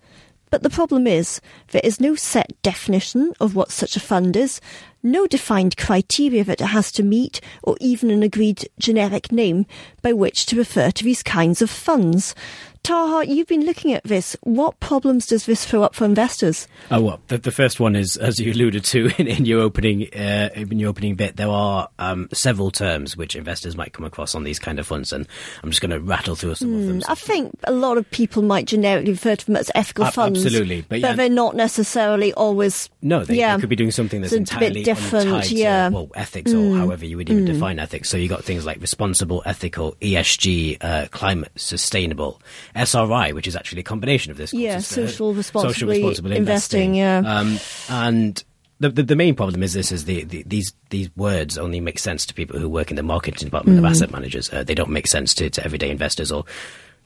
But 0.51 0.63
the 0.63 0.69
problem 0.69 1.07
is, 1.07 1.39
there 1.69 1.81
is 1.83 2.01
no 2.01 2.13
set 2.13 2.61
definition 2.61 3.33
of 3.39 3.55
what 3.55 3.71
such 3.71 3.95
a 3.95 4.01
fund 4.01 4.35
is, 4.35 4.59
no 5.01 5.25
defined 5.25 5.77
criteria 5.77 6.43
that 6.43 6.61
it 6.61 6.67
has 6.67 6.91
to 6.91 7.03
meet, 7.03 7.39
or 7.63 7.77
even 7.79 8.11
an 8.11 8.21
agreed 8.21 8.69
generic 8.77 9.31
name 9.31 9.65
by 10.01 10.11
which 10.11 10.45
to 10.47 10.57
refer 10.57 10.91
to 10.91 11.03
these 11.05 11.23
kinds 11.23 11.61
of 11.61 11.69
funds. 11.69 12.35
Taha, 12.83 13.27
you've 13.27 13.47
been 13.47 13.65
looking 13.65 13.93
at 13.93 14.03
this. 14.03 14.35
What 14.41 14.79
problems 14.79 15.27
does 15.27 15.45
this 15.45 15.65
throw 15.65 15.83
up 15.83 15.93
for 15.93 16.05
investors? 16.05 16.67
Oh 16.89 17.01
well, 17.01 17.19
the, 17.27 17.37
the 17.37 17.51
first 17.51 17.79
one 17.79 17.95
is, 17.95 18.17
as 18.17 18.39
you 18.39 18.51
alluded 18.51 18.83
to 18.85 19.11
in, 19.19 19.27
in 19.27 19.45
your 19.45 19.61
opening 19.61 20.07
uh, 20.15 20.49
in 20.55 20.79
your 20.79 20.89
opening 20.89 21.15
bit, 21.15 21.35
there 21.35 21.49
are 21.49 21.89
um, 21.99 22.27
several 22.33 22.71
terms 22.71 23.15
which 23.15 23.35
investors 23.35 23.77
might 23.77 23.93
come 23.93 24.05
across 24.05 24.33
on 24.33 24.43
these 24.43 24.57
kind 24.57 24.79
of 24.79 24.87
funds, 24.87 25.11
and 25.11 25.27
I'm 25.63 25.69
just 25.69 25.81
going 25.81 25.91
to 25.91 25.99
rattle 25.99 26.35
through 26.35 26.55
some 26.55 26.69
mm, 26.69 26.81
of 26.81 26.87
them. 26.87 27.01
Hmm, 27.01 27.11
I 27.11 27.15
think 27.15 27.55
a 27.65 27.71
lot 27.71 27.97
of 27.97 28.09
people 28.09 28.41
might 28.41 28.65
generically 28.65 29.11
refer 29.11 29.35
to 29.35 29.45
them 29.45 29.57
as 29.57 29.69
ethical 29.75 30.05
uh, 30.05 30.11
funds, 30.11 30.43
absolutely, 30.43 30.81
but, 30.81 31.01
but 31.01 31.17
they're 31.17 31.29
not 31.29 31.55
necessarily 31.55 32.33
always. 32.33 32.89
No, 33.03 33.23
they, 33.23 33.35
yeah, 33.35 33.55
they 33.55 33.61
could 33.61 33.69
be 33.69 33.75
doing 33.75 33.91
something 33.91 34.21
that's 34.21 34.33
entirely 34.33 34.83
different, 34.83 35.51
yeah. 35.51 35.89
To, 35.89 35.95
well, 35.95 36.09
ethics 36.15 36.51
mm. 36.51 36.71
or 36.71 36.77
however 36.77 37.05
you 37.05 37.17
would 37.17 37.29
even 37.29 37.43
mm. 37.43 37.53
define 37.53 37.77
ethics. 37.77 38.09
So 38.09 38.17
you 38.17 38.27
got 38.27 38.43
things 38.43 38.65
like 38.65 38.81
responsible, 38.81 39.43
ethical, 39.45 39.93
ESG, 40.01 40.77
uh, 40.81 41.07
climate 41.11 41.51
sustainable, 41.55 42.41
SRI, 42.75 43.31
which 43.33 43.47
is 43.47 43.55
actually 43.55 43.81
a 43.81 43.83
combination 43.83 44.31
of 44.31 44.37
this. 44.37 44.53
Yeah, 44.53 44.79
social, 44.79 45.33
responsible 45.33 45.73
social 45.73 45.89
responsible 45.89 46.31
investing. 46.31 46.95
investing 46.95 46.95
yeah, 46.95 47.39
um, 47.39 47.59
and. 47.89 48.43
The, 48.79 48.89
the, 48.89 49.03
the, 49.03 49.15
main 49.15 49.35
problem 49.35 49.61
is 49.61 49.73
this: 49.73 49.91
is 49.91 50.05
the, 50.05 50.23
the, 50.23 50.41
these 50.41 50.73
these 50.89 51.15
words 51.15 51.55
only 51.55 51.79
make 51.79 51.99
sense 51.99 52.25
to 52.25 52.33
people 52.33 52.57
who 52.57 52.67
work 52.67 52.89
in 52.89 52.95
the 52.95 53.03
marketing 53.03 53.45
department 53.45 53.75
mm. 53.75 53.77
of 53.77 53.85
asset 53.85 54.09
managers. 54.09 54.51
Uh, 54.51 54.63
they 54.63 54.73
don't 54.73 54.89
make 54.89 55.05
sense 55.05 55.35
to, 55.35 55.51
to 55.51 55.63
everyday 55.63 55.91
investors 55.91 56.31
or 56.31 56.45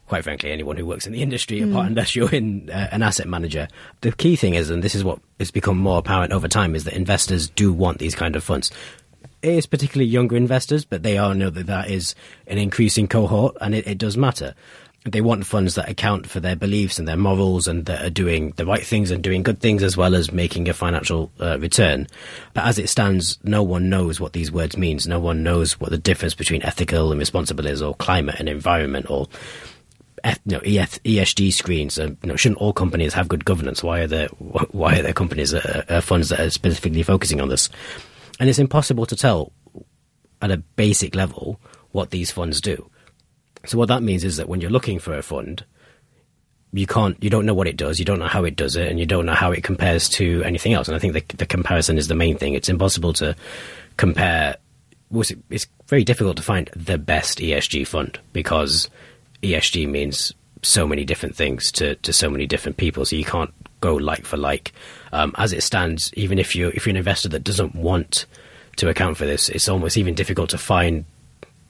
quite 0.06 0.24
frankly, 0.24 0.52
anyone 0.52 0.76
who 0.76 0.86
works 0.86 1.06
in 1.06 1.12
the 1.12 1.22
industry, 1.22 1.60
mm. 1.60 1.70
apart 1.70 1.86
unless 1.86 2.14
you're 2.14 2.32
in 2.32 2.70
uh, 2.70 2.88
an 2.92 3.02
asset 3.02 3.26
manager. 3.26 3.68
The 4.00 4.12
key 4.12 4.36
thing 4.36 4.54
is, 4.54 4.70
and 4.70 4.82
this 4.82 4.94
is 4.94 5.04
what 5.04 5.20
has 5.38 5.50
become 5.50 5.78
more 5.78 5.98
apparent 5.98 6.32
over 6.32 6.48
time, 6.48 6.74
is 6.74 6.84
that 6.84 6.94
investors 6.94 7.48
do 7.50 7.72
want 7.72 7.98
these 7.98 8.14
kind 8.14 8.36
of 8.36 8.44
funds. 8.44 8.70
It 9.42 9.52
is 9.52 9.66
particularly 9.66 10.08
younger 10.08 10.36
investors, 10.36 10.84
but 10.84 11.02
they 11.02 11.18
all 11.18 11.34
know 11.34 11.50
that 11.50 11.66
that 11.66 11.90
is 11.90 12.14
an 12.46 12.58
increasing 12.58 13.06
cohort, 13.06 13.56
and 13.60 13.74
it, 13.74 13.86
it 13.86 13.98
does 13.98 14.16
matter. 14.16 14.54
They 15.06 15.20
want 15.20 15.46
funds 15.46 15.76
that 15.76 15.88
account 15.88 16.28
for 16.28 16.40
their 16.40 16.56
beliefs 16.56 16.98
and 16.98 17.06
their 17.06 17.16
morals, 17.16 17.68
and 17.68 17.86
that 17.86 18.04
are 18.04 18.10
doing 18.10 18.52
the 18.56 18.66
right 18.66 18.84
things 18.84 19.10
and 19.10 19.22
doing 19.22 19.42
good 19.42 19.60
things, 19.60 19.82
as 19.82 19.96
well 19.96 20.14
as 20.14 20.32
making 20.32 20.68
a 20.68 20.74
financial 20.74 21.30
uh, 21.40 21.58
return. 21.58 22.08
But 22.54 22.64
as 22.64 22.78
it 22.78 22.88
stands, 22.88 23.38
no 23.44 23.62
one 23.62 23.88
knows 23.88 24.20
what 24.20 24.32
these 24.32 24.50
words 24.50 24.76
means. 24.76 25.06
No 25.06 25.20
one 25.20 25.42
knows 25.42 25.78
what 25.78 25.90
the 25.90 25.98
difference 25.98 26.34
between 26.34 26.62
ethical 26.62 27.12
and 27.12 27.18
responsible 27.18 27.66
is, 27.66 27.80
or 27.80 27.94
climate 27.94 28.36
and 28.38 28.48
environment, 28.48 29.08
or 29.08 29.28
you 30.24 30.32
know, 30.46 30.60
ESG 30.60 31.52
screens. 31.52 31.98
Uh, 31.98 32.14
you 32.22 32.28
know, 32.28 32.36
shouldn't 32.36 32.60
all 32.60 32.72
companies 32.72 33.14
have 33.14 33.28
good 33.28 33.44
governance? 33.44 33.82
Why 33.82 34.00
are 34.00 34.06
there 34.06 34.28
why 34.70 34.98
are 34.98 35.02
there 35.02 35.12
companies 35.12 35.54
uh, 35.54 35.84
uh, 35.88 36.00
funds 36.00 36.30
that 36.30 36.40
are 36.40 36.50
specifically 36.50 37.02
focusing 37.02 37.40
on 37.40 37.48
this? 37.48 37.68
And 38.40 38.48
it's 38.48 38.58
impossible 38.58 39.06
to 39.06 39.16
tell 39.16 39.52
at 40.42 40.50
a 40.50 40.58
basic 40.58 41.14
level 41.14 41.60
what 41.92 42.10
these 42.10 42.30
funds 42.30 42.60
do. 42.60 42.90
So 43.66 43.78
what 43.78 43.88
that 43.88 44.02
means 44.02 44.24
is 44.24 44.36
that 44.36 44.48
when 44.48 44.60
you're 44.60 44.70
looking 44.70 44.98
for 44.98 45.16
a 45.16 45.22
fund, 45.22 45.64
you 46.72 46.86
can't, 46.86 47.22
you 47.22 47.30
don't 47.30 47.46
know 47.46 47.54
what 47.54 47.66
it 47.66 47.76
does, 47.76 47.98
you 47.98 48.04
don't 48.04 48.18
know 48.18 48.26
how 48.26 48.44
it 48.44 48.56
does 48.56 48.76
it, 48.76 48.88
and 48.88 48.98
you 48.98 49.06
don't 49.06 49.26
know 49.26 49.34
how 49.34 49.52
it 49.52 49.62
compares 49.62 50.08
to 50.10 50.42
anything 50.44 50.72
else. 50.72 50.88
And 50.88 50.96
I 50.96 50.98
think 50.98 51.14
the, 51.14 51.36
the 51.36 51.46
comparison 51.46 51.98
is 51.98 52.08
the 52.08 52.14
main 52.14 52.36
thing. 52.36 52.54
It's 52.54 52.68
impossible 52.68 53.12
to 53.14 53.34
compare. 53.96 54.56
It's 55.50 55.66
very 55.86 56.04
difficult 56.04 56.36
to 56.36 56.42
find 56.42 56.68
the 56.74 56.98
best 56.98 57.38
ESG 57.38 57.86
fund 57.86 58.18
because 58.32 58.90
ESG 59.42 59.88
means 59.88 60.32
so 60.62 60.86
many 60.86 61.04
different 61.04 61.36
things 61.36 61.70
to, 61.72 61.94
to 61.96 62.12
so 62.12 62.28
many 62.28 62.46
different 62.46 62.76
people, 62.76 63.04
so 63.04 63.16
you 63.16 63.24
can't 63.24 63.52
go 63.80 63.94
like 63.94 64.24
for 64.24 64.36
like. 64.36 64.72
Um, 65.12 65.34
as 65.38 65.52
it 65.52 65.62
stands, 65.62 66.12
even 66.14 66.38
if 66.38 66.54
you 66.54 66.68
if 66.68 66.86
you're 66.86 66.92
an 66.92 66.96
investor 66.96 67.28
that 67.30 67.44
doesn't 67.44 67.74
want 67.74 68.26
to 68.76 68.88
account 68.88 69.16
for 69.16 69.24
this, 69.24 69.48
it's 69.48 69.68
almost 69.68 69.96
even 69.96 70.14
difficult 70.14 70.50
to 70.50 70.58
find 70.58 71.04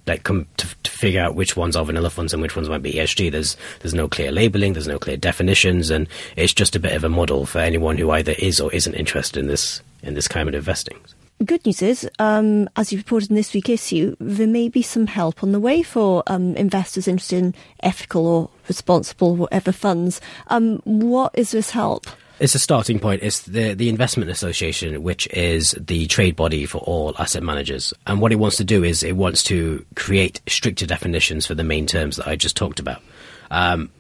like 0.07 0.23
come 0.23 0.47
to, 0.57 0.67
to, 0.83 0.91
figure 0.91 1.21
out 1.21 1.35
which 1.35 1.57
ones 1.57 1.77
are 1.77 1.85
vanilla 1.85 2.11
funds 2.11 2.33
and 2.33 2.41
which 2.41 2.57
ones 2.57 2.69
might 2.69 2.83
be 2.83 2.95
ESG. 2.95 3.31
There's 3.31 3.57
there's 3.81 3.95
no 3.95 4.09
clear 4.09 4.33
labeling, 4.33 4.73
there's 4.73 4.89
no 4.89 4.99
clear 4.99 5.17
definitions, 5.17 5.91
and 5.91 6.09
it's 6.37 6.55
just 6.55 6.77
a 6.77 6.81
bit 6.81 6.95
of 6.95 7.05
a 7.05 7.09
model 7.09 7.47
for 7.47 7.59
anyone 7.59 7.99
who 7.99 8.11
either 8.11 8.35
is 8.39 8.61
or 8.61 8.73
isn't 8.73 8.95
interested 8.95 9.41
in 9.41 9.47
this 9.47 9.83
in 10.03 10.15
this 10.15 10.29
kind 10.29 10.49
of 10.49 10.55
investing 10.55 10.99
good 11.45 11.65
news 11.67 11.83
is, 11.83 12.09
um, 12.19 12.69
as 12.77 12.93
you 12.93 12.99
reported 12.99 13.31
in 13.31 13.37
this 13.37 13.53
week's 13.53 13.69
issue, 13.69 14.17
there 14.19 14.47
may 14.47 14.69
be 14.69 14.83
some 14.83 15.07
help 15.07 15.43
on 15.43 15.53
the 15.53 15.61
way 15.61 15.83
for 15.83 16.23
um, 16.29 16.57
investors 16.57 17.07
interested 17.07 17.45
in 17.45 17.55
ethical 17.83 18.27
or 18.27 18.51
responsible, 18.69 19.37
whatever 19.37 19.73
funds. 19.73 20.21
Um, 20.49 20.81
what 20.85 21.33
is 21.35 21.51
this 21.51 21.71
help? 21.71 22.07
It's 22.39 22.55
a 22.55 22.59
starting 22.59 22.99
point. 22.99 23.23
It's 23.23 23.43
the, 23.43 23.73
the 23.73 23.89
Investment 23.89 24.31
Association, 24.31 25.03
which 25.03 25.27
is 25.29 25.75
the 25.81 26.07
trade 26.07 26.37
body 26.37 26.67
for 26.67 26.79
all 26.79 27.15
asset 27.19 27.43
managers. 27.43 27.95
And 28.07 28.21
what 28.21 28.31
it 28.31 28.37
wants 28.37 28.59
to 28.59 28.65
do 28.65 28.85
is 28.85 29.03
it 29.03 29.17
wants 29.17 29.43
to 29.45 29.85
create 29.95 30.43
stricter 30.47 30.85
definitions 30.85 31.47
for 31.47 31.55
the 31.55 31.65
main 31.65 31.87
terms 31.87 32.17
that 32.17 32.29
I 32.29 32.37
just 32.37 32.57
talked 32.57 32.79
about. 32.79 33.03
Um, 33.51 33.91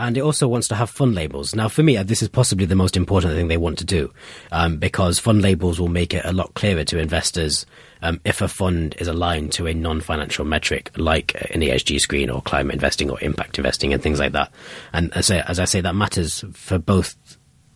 and 0.00 0.16
it 0.16 0.22
also 0.22 0.48
wants 0.48 0.66
to 0.68 0.74
have 0.74 0.88
fund 0.88 1.14
labels. 1.14 1.54
Now, 1.54 1.68
for 1.68 1.82
me, 1.82 1.98
uh, 1.98 2.02
this 2.02 2.22
is 2.22 2.28
possibly 2.28 2.64
the 2.64 2.74
most 2.74 2.96
important 2.96 3.34
thing 3.34 3.48
they 3.48 3.58
want 3.58 3.78
to 3.78 3.84
do, 3.84 4.10
um, 4.50 4.78
because 4.78 5.18
fund 5.18 5.42
labels 5.42 5.78
will 5.78 5.88
make 5.88 6.14
it 6.14 6.24
a 6.24 6.32
lot 6.32 6.54
clearer 6.54 6.84
to 6.84 6.98
investors 6.98 7.66
um, 8.00 8.18
if 8.24 8.40
a 8.40 8.48
fund 8.48 8.94
is 8.98 9.08
aligned 9.08 9.52
to 9.52 9.66
a 9.66 9.74
non-financial 9.74 10.46
metric 10.46 10.90
like 10.96 11.34
an 11.54 11.60
ESG 11.60 12.00
screen 12.00 12.30
or 12.30 12.40
climate 12.40 12.72
investing 12.72 13.10
or 13.10 13.20
impact 13.20 13.58
investing 13.58 13.92
and 13.92 14.02
things 14.02 14.18
like 14.18 14.32
that. 14.32 14.50
And 14.94 15.12
as 15.14 15.30
I, 15.30 15.40
as 15.40 15.58
I 15.58 15.66
say, 15.66 15.82
that 15.82 15.94
matters 15.94 16.44
for 16.54 16.78
both 16.78 17.19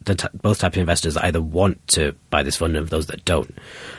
t- 0.05 0.29
both 0.35 0.59
types 0.59 0.77
of 0.77 0.81
investors 0.81 1.17
either 1.17 1.41
want 1.41 1.87
to 1.89 2.15
buy 2.31 2.43
this 2.43 2.57
fund 2.57 2.77
and 2.77 2.89
those 2.89 3.07
that 3.07 3.25
don't. 3.25 3.55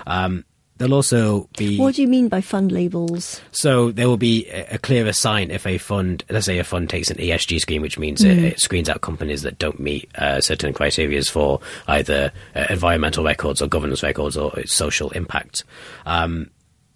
Um, 0.05 0.45
There'll 0.77 0.93
also 0.93 1.47
be. 1.57 1.77
What 1.77 1.95
do 1.95 2.01
you 2.01 2.07
mean 2.07 2.27
by 2.27 2.41
fund 2.41 2.69
labels? 2.69 3.39
So 3.51 3.91
there 3.91 4.09
will 4.09 4.17
be 4.17 4.47
a, 4.49 4.77
clearer 4.77 5.13
sign 5.13 5.49
if 5.49 5.65
a 5.65 5.77
fund, 5.77 6.25
let's 6.29 6.45
say 6.45 6.59
a 6.59 6.65
fund 6.65 6.89
takes 6.89 7.09
an 7.09 7.15
ESG 7.15 7.61
screen, 7.61 7.81
which 7.81 7.97
means 7.97 8.21
mm. 8.21 8.29
it, 8.29 8.43
it, 8.43 8.59
screens 8.59 8.89
out 8.89 8.99
companies 8.99 9.43
that 9.43 9.57
don't 9.57 9.79
meet 9.79 10.13
uh, 10.17 10.41
certain 10.41 10.73
criteria 10.73 11.23
for 11.23 11.61
either 11.87 12.33
uh, 12.55 12.65
environmental 12.69 13.23
records 13.23 13.61
or 13.61 13.67
governance 13.67 14.03
records 14.03 14.35
or 14.35 14.51
social 14.65 15.11
impact. 15.11 15.63
Um, 16.05 16.51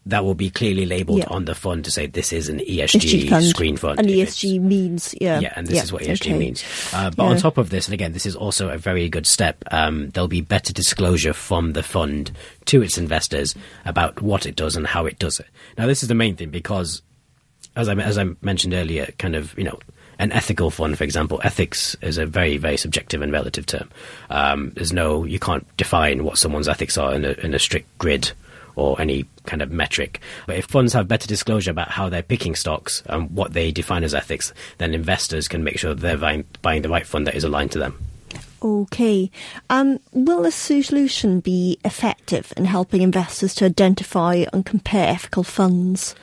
that 0.10 0.26
will 0.26 0.36
be 0.36 0.50
clearly 0.50 0.86
labeled 0.86 1.20
Yeah. 1.20 1.28
on 1.30 1.46
the 1.46 1.56
fund 1.56 1.86
to 1.86 1.92
say 1.92 2.08
this 2.08 2.34
is 2.34 2.50
an 2.50 2.60
ESG 2.60 3.00
ESG 3.00 3.30
fund. 3.30 3.46
screen 3.46 3.78
fund. 3.78 4.00
And 4.00 4.08
ESG 4.08 4.60
means, 4.60 5.16
yeah. 5.20 5.40
yeah, 5.40 5.54
and 5.56 5.68
this 5.68 5.84
is 5.84 5.94
what 5.94 6.02
ESG 6.02 6.32
okay. 6.32 6.38
means. 6.38 6.64
Uh, 6.94 7.12
but 7.12 7.24
on 7.26 7.38
top 7.38 7.58
of 7.58 7.70
this, 7.70 7.88
and 7.88 7.94
again, 7.94 8.14
this 8.14 8.26
is 8.26 8.36
also 8.36 8.70
a 8.70 8.78
very 8.78 9.08
good 9.10 9.28
step. 9.28 9.64
Um, 9.72 10.10
there'll 10.10 10.28
be 10.28 10.42
better 10.42 10.74
disclosure 10.74 11.34
from 11.34 11.74
the 11.74 11.84
fund 11.84 12.32
to 12.66 12.82
its 12.82 12.98
investors 12.98 13.56
about 13.86 14.22
what 14.22 14.46
it 14.46 14.56
does 14.56 14.76
and 14.76 14.86
how 14.88 15.06
it 15.06 15.20
does 15.20 15.40
it. 15.40 15.48
Now, 15.78 15.86
this 15.88 16.02
is 16.02 16.10
the 16.10 16.16
main 16.16 16.36
thing 16.36 16.50
because, 16.50 17.02
as 17.76 17.88
I 17.88 17.94
as 17.96 18.18
I 18.18 18.26
mentioned 18.42 18.74
earlier, 18.74 19.08
kind 19.18 19.36
of 19.36 19.58
you 19.58 19.64
know. 19.64 19.80
An 20.22 20.34
ethical 20.34 20.70
fund, 20.70 20.98
for 20.98 21.06
example, 21.06 21.40
ethics 21.46 21.96
is 22.02 22.18
a 22.18 22.26
very, 22.26 22.58
very 22.58 22.76
subjective 22.76 23.22
and 23.22 23.32
relative 23.32 23.66
term. 23.66 23.90
Um, 24.30 24.74
there's 24.76 24.92
no, 24.92 25.24
you 25.24 25.40
can't 25.40 25.66
define 25.78 26.26
what 26.26 26.38
someone's 26.38 26.68
ethics 26.68 26.98
are 26.98 27.14
in 27.16 27.24
a, 27.24 27.30
in 27.42 27.54
a 27.54 27.60
strict 27.60 27.88
grid 28.00 28.34
or 28.80 29.00
any 29.02 29.26
kind 29.46 29.62
of 29.62 29.72
metric. 29.72 30.22
But 30.48 30.58
if 30.58 30.66
funds 30.66 30.94
have 30.94 31.08
better 31.08 31.28
disclosure 31.28 31.72
about 31.72 31.90
how 31.90 32.10
they're 32.10 32.24
picking 32.24 32.56
stocks 32.56 33.04
and 33.08 33.30
what 33.32 33.54
they 33.54 33.72
define 33.72 34.04
as 34.04 34.14
ethics, 34.14 34.54
then 34.78 34.94
investors 34.94 35.48
can 35.48 35.64
make 35.64 35.78
sure 35.78 35.94
they're 35.94 36.18
buying, 36.18 36.46
buying 36.62 36.82
the 36.82 36.90
right 36.90 37.06
fund 37.06 37.28
that 37.28 37.36
is 37.36 37.44
aligned 37.44 37.72
to 37.74 37.80
them. 37.80 37.98
Okay. 38.62 39.32
Um, 39.70 40.00
will 40.12 40.44
this 40.44 40.56
solution 40.56 41.40
be 41.40 41.80
effective 41.86 42.54
in 42.58 42.66
helping 42.66 43.02
investors 43.02 43.54
to 43.56 43.66
identify 43.66 44.46
and 44.52 44.66
compare 44.66 45.08
ethical 45.08 45.44
funds? 45.44 46.16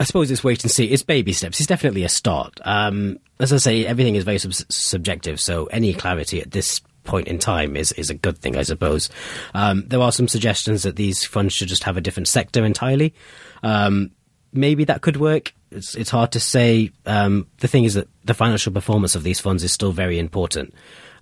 I 0.00 0.04
suppose 0.04 0.30
it's 0.30 0.44
wait 0.44 0.62
and 0.62 0.70
see. 0.70 0.86
It's 0.86 1.02
baby 1.02 1.32
steps. 1.32 1.60
It's 1.60 1.66
definitely 1.68 2.04
a 2.04 2.08
start. 2.08 2.60
Um, 2.64 3.18
as 3.38 3.52
I 3.52 3.56
say, 3.58 3.86
everything 3.86 4.16
is 4.16 4.24
very 4.24 4.38
sub- 4.38 4.52
subjective, 4.68 5.40
so 5.40 5.66
any 5.66 5.94
clarity 5.94 6.40
at 6.40 6.50
this 6.50 6.80
point 7.04 7.28
in 7.28 7.38
time 7.38 7.76
is, 7.76 7.92
is 7.92 8.10
a 8.10 8.14
good 8.14 8.38
thing, 8.38 8.56
I 8.56 8.62
suppose. 8.62 9.10
Um, 9.54 9.84
there 9.86 10.00
are 10.00 10.12
some 10.12 10.28
suggestions 10.28 10.82
that 10.82 10.96
these 10.96 11.24
funds 11.24 11.54
should 11.54 11.68
just 11.68 11.84
have 11.84 11.96
a 11.96 12.00
different 12.00 12.28
sector 12.28 12.64
entirely. 12.64 13.14
Um, 13.62 14.10
maybe 14.52 14.84
that 14.84 15.02
could 15.02 15.16
work. 15.16 15.52
It's, 15.70 15.94
it's 15.94 16.10
hard 16.10 16.32
to 16.32 16.40
say. 16.40 16.90
Um, 17.06 17.46
the 17.58 17.68
thing 17.68 17.84
is 17.84 17.94
that 17.94 18.08
the 18.24 18.34
financial 18.34 18.72
performance 18.72 19.14
of 19.14 19.22
these 19.22 19.40
funds 19.40 19.62
is 19.62 19.72
still 19.72 19.92
very 19.92 20.18
important. 20.18 20.74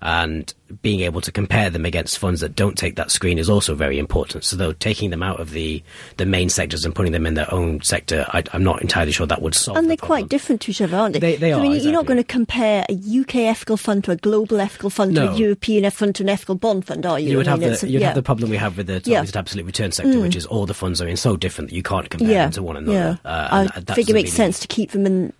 And 0.05 0.53
being 0.83 1.01
able 1.01 1.21
to 1.21 1.31
compare 1.31 1.71
them 1.71 1.85
against 1.85 2.19
funds 2.19 2.41
that 2.41 2.57
don't 2.57 2.77
take 2.77 2.97
that 2.97 3.11
screen 3.13 3.39
is 3.39 3.49
also 3.49 3.75
very 3.77 3.99
important. 4.01 4.43
So, 4.45 4.57
though 4.57 4.73
taking 4.73 5.11
them 5.11 5.23
out 5.23 5.39
of 5.39 5.51
the, 5.51 5.81
the 6.17 6.27
main 6.27 6.49
sectors 6.49 6.85
and 6.85 6.93
putting 6.95 7.13
them 7.13 7.25
in 7.25 7.35
their 7.35 7.53
own 7.55 7.83
sector, 7.83 8.27
I, 8.31 8.43
I'm 8.53 8.65
not 8.65 8.83
entirely 8.83 9.13
sure 9.13 9.27
that 9.29 9.43
would 9.43 9.55
solve. 9.55 9.77
It. 9.77 9.81
And 9.81 9.89
they're 9.91 9.97
quite 9.97 10.29
different 10.29 10.61
to 10.63 10.71
each 10.73 10.81
other, 10.81 10.97
aren't 10.97 11.13
they? 11.13 11.21
They- 11.21 11.37
they 11.37 11.53
I 11.53 11.59
are, 11.59 11.63
mean, 11.63 11.81
you're 11.81 11.93
not 11.93 12.07
going 12.07 12.17
to 12.17 12.25
compare 12.25 12.85
a 12.89 12.95
UK 12.95 13.37
ethical 13.37 13.77
fund 13.77 14.03
to 14.05 14.11
a 14.11 14.17
global 14.17 14.61
ethical 14.61 14.91
fund 14.91 15.15
to 15.15 15.31
a 15.31 15.37
European 15.37 15.85
ethical 15.85 16.07
fund 16.07 16.15
to 16.17 16.23
an 16.25 16.29
ethical 16.31 16.55
bond 16.57 16.85
fund, 16.85 17.07
are 17.07 17.21
you? 17.21 17.31
You 17.31 17.37
would 17.37 17.47
I 17.49 17.53
have 17.53 17.61
the 17.61 17.89
you'd 17.89 18.01
yeah. 18.01 18.09
have 18.09 18.15
the 18.17 18.23
problem 18.23 18.51
we 18.51 18.57
have 18.57 18.77
with 18.77 18.89
the 18.89 19.01
Yeah. 19.05 19.23
Mm. 19.23 19.37
absolute 19.37 19.67
return 19.67 19.93
sector, 19.93 20.21
which 20.21 20.35
is 20.37 20.47
all 20.47 20.67
the 20.67 20.75
funds 20.75 21.01
are 21.01 21.07
in 21.07 21.17
so 21.17 21.37
different 21.37 21.71
that 21.71 21.77
you 21.77 21.83
can't 21.83 22.11
compare 22.11 22.29
yeah, 22.31 22.43
them 22.47 22.53
to 22.53 22.63
one 22.65 22.77
another. 22.77 22.93
Yeah. 23.25 23.31
Uh, 23.31 23.49
I 23.51 23.61
and 23.61 23.69
that- 23.71 23.87
that 23.87 23.95
think 23.97 24.09
it 24.11 24.15
makes 24.15 24.31
really- 24.31 24.37
sense 24.37 24.59
to 24.61 24.67
keep 24.69 24.91
them 24.91 25.07
in. 25.07 25.33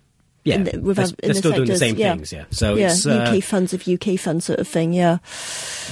Yeah, 0.45 0.57
the, 0.57 0.71
they're, 0.71 0.93
they're 0.93 1.05
the 1.29 1.33
still 1.35 1.53
doing 1.53 1.67
the 1.67 1.77
same 1.77 1.95
yeah. 1.95 2.15
things. 2.15 2.33
Yeah, 2.33 2.45
so 2.51 2.75
yeah, 2.75 2.87
it's 2.91 3.05
uh, 3.05 3.33
UK 3.33 3.41
funds 3.43 3.73
of 3.73 3.87
UK 3.87 4.19
funds 4.19 4.45
sort 4.45 4.59
of 4.59 4.67
thing. 4.67 4.91
Yeah. 4.93 5.19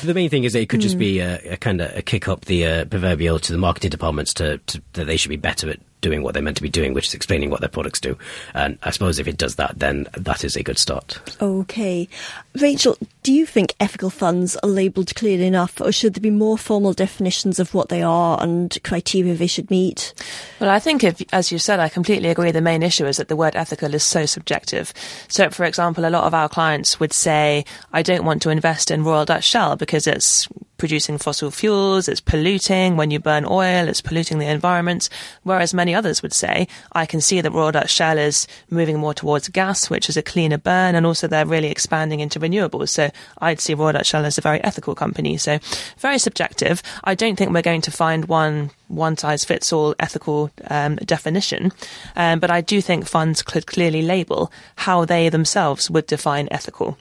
the 0.04 0.14
main 0.14 0.30
thing 0.30 0.44
is 0.44 0.54
that 0.54 0.60
it 0.62 0.68
could 0.70 0.82
just 0.82 0.96
Hmm. 0.96 1.00
be 1.00 1.20
a, 1.20 1.54
a 1.54 1.58
kind 1.58 1.80
of 1.80 1.96
a 1.96 2.02
kick 2.02 2.28
up 2.28 2.46
the 2.46 2.66
uh, 2.66 2.86
proverbial 2.86 3.40
to 3.40 3.52
the 3.54 3.58
marketing 3.58 3.92
departments 3.92 4.34
to, 4.36 4.58
to 4.58 4.82
that 4.94 5.06
they 5.06 5.16
should 5.18 5.30
be 5.30 5.38
better 5.38 5.70
at 5.70 5.80
doing 6.02 6.24
what 6.24 6.34
they're 6.34 6.44
meant 6.44 6.58
to 6.58 6.64
be 6.64 6.70
doing, 6.70 6.94
which 6.94 7.08
is 7.08 7.14
explaining 7.14 7.50
what 7.50 7.62
their 7.62 7.70
products 7.70 8.00
do. 8.00 8.18
And 8.54 8.78
I 8.84 8.92
suppose 8.92 9.20
if 9.20 9.28
it 9.28 9.38
does 9.38 9.56
that, 9.56 9.80
then 9.80 10.08
that 10.18 10.44
is 10.44 10.56
a 10.56 10.64
good 10.64 10.78
start. 10.78 11.20
Okay. 11.42 12.10
Rachel, 12.60 12.98
do 13.24 13.32
you 13.32 13.46
think 13.46 13.76
ethical 13.80 14.10
funds 14.10 14.58
are 14.58 14.70
labelled 14.70 15.16
clearly 15.16 15.46
enough, 15.46 15.80
or 15.80 15.92
should 15.92 16.16
there 16.16 16.22
be 16.22 16.32
more 16.32 16.58
formal 16.58 16.94
definitions 16.94 17.60
of 17.60 17.74
what 17.74 17.90
they 17.90 18.02
are 18.02 18.42
and 18.42 18.78
criteria 18.84 19.36
they 19.36 19.48
should 19.48 19.70
meet? 19.70 20.14
Well, 20.60 20.70
I 20.70 20.80
think, 20.80 21.04
if, 21.04 21.22
as 21.32 21.52
you 21.52 21.60
said, 21.60 21.80
I 21.80 21.88
completely 21.88 22.30
agree. 22.30 22.52
The 22.52 22.62
main 22.62 22.84
issue 22.84 23.06
is 23.06 23.18
that 23.18 23.28
the 23.28 23.36
word 23.36 23.56
ethical 23.56 23.94
is 23.94 24.04
so 24.04 24.26
subjective. 24.26 24.94
So, 25.28 25.50
for 25.50 25.66
example, 25.66 26.06
a 26.06 26.10
lot 26.10 26.26
of 26.26 26.34
our 26.34 26.50
clients 26.50 27.00
would 27.00 27.14
say, 27.14 27.64
I 27.94 28.02
don't 28.02 28.26
want 28.26 28.42
to 28.42 28.50
invest 28.50 28.92
in 28.92 29.04
Royal 29.04 29.26
Dutch 29.26 29.46
Shell 29.46 29.76
because 29.78 30.08
it's 30.08 30.48
producing 30.82 31.20
fossil 31.20 31.52
fuels, 31.52 32.08
it's 32.08 32.20
polluting. 32.20 32.98
When 32.98 33.12
you 33.12 33.20
burn 33.20 33.46
oil, 33.46 33.88
it's 33.88 34.02
polluting 34.02 34.40
the 34.40 34.48
environment. 34.48 35.10
Whereas 35.44 35.76
many 35.76 35.94
others 35.94 36.24
would 36.24 36.34
say, 36.34 36.68
I 36.92 37.06
can 37.06 37.22
see 37.22 37.40
that 37.40 37.52
Royal 37.52 37.72
Dutch 37.72 37.92
Shell 37.92 38.18
is 38.18 38.48
moving 38.72 38.98
more 38.98 39.14
towards 39.14 39.48
gas, 39.50 39.92
which 39.92 40.10
is 40.10 40.18
a 40.18 40.24
cleaner 40.24 40.58
burn, 40.58 40.96
and 40.96 41.06
also 41.06 41.28
they're 41.28 41.46
really 41.46 41.70
expanding 41.70 42.20
into 42.20 42.40
renewables. 42.40 42.90
So 42.90 43.12
I'd 43.38 43.60
see 43.60 43.76
Royal 43.76 43.94
Dutch 43.94 44.08
Shell 44.08 44.26
as 44.26 44.40
a 44.40 44.42
very 44.42 44.60
ethical 44.64 44.96
company. 44.96 45.38
So 45.38 45.60
very 46.00 46.18
subjective. 46.18 46.82
I 47.04 47.14
don't 47.14 47.36
think 47.36 47.54
we're 47.54 47.62
going 47.62 47.82
to 47.82 47.92
find 47.92 48.26
one 48.26 48.72
one 48.88 49.16
size 49.18 49.46
fits 49.46 49.72
all 49.72 49.94
ethical 50.00 50.50
um, 50.68 50.96
definition, 50.96 51.72
um, 52.16 52.40
but 52.40 52.50
I 52.50 52.62
do 52.62 52.82
think 52.82 53.06
funds 53.06 53.44
could 53.44 53.68
clearly 53.68 54.02
label 54.02 54.52
how 54.78 55.06
they 55.06 55.30
themselves 55.30 55.92
would 55.92 56.08
define 56.08 56.48
ethical. 56.50 56.98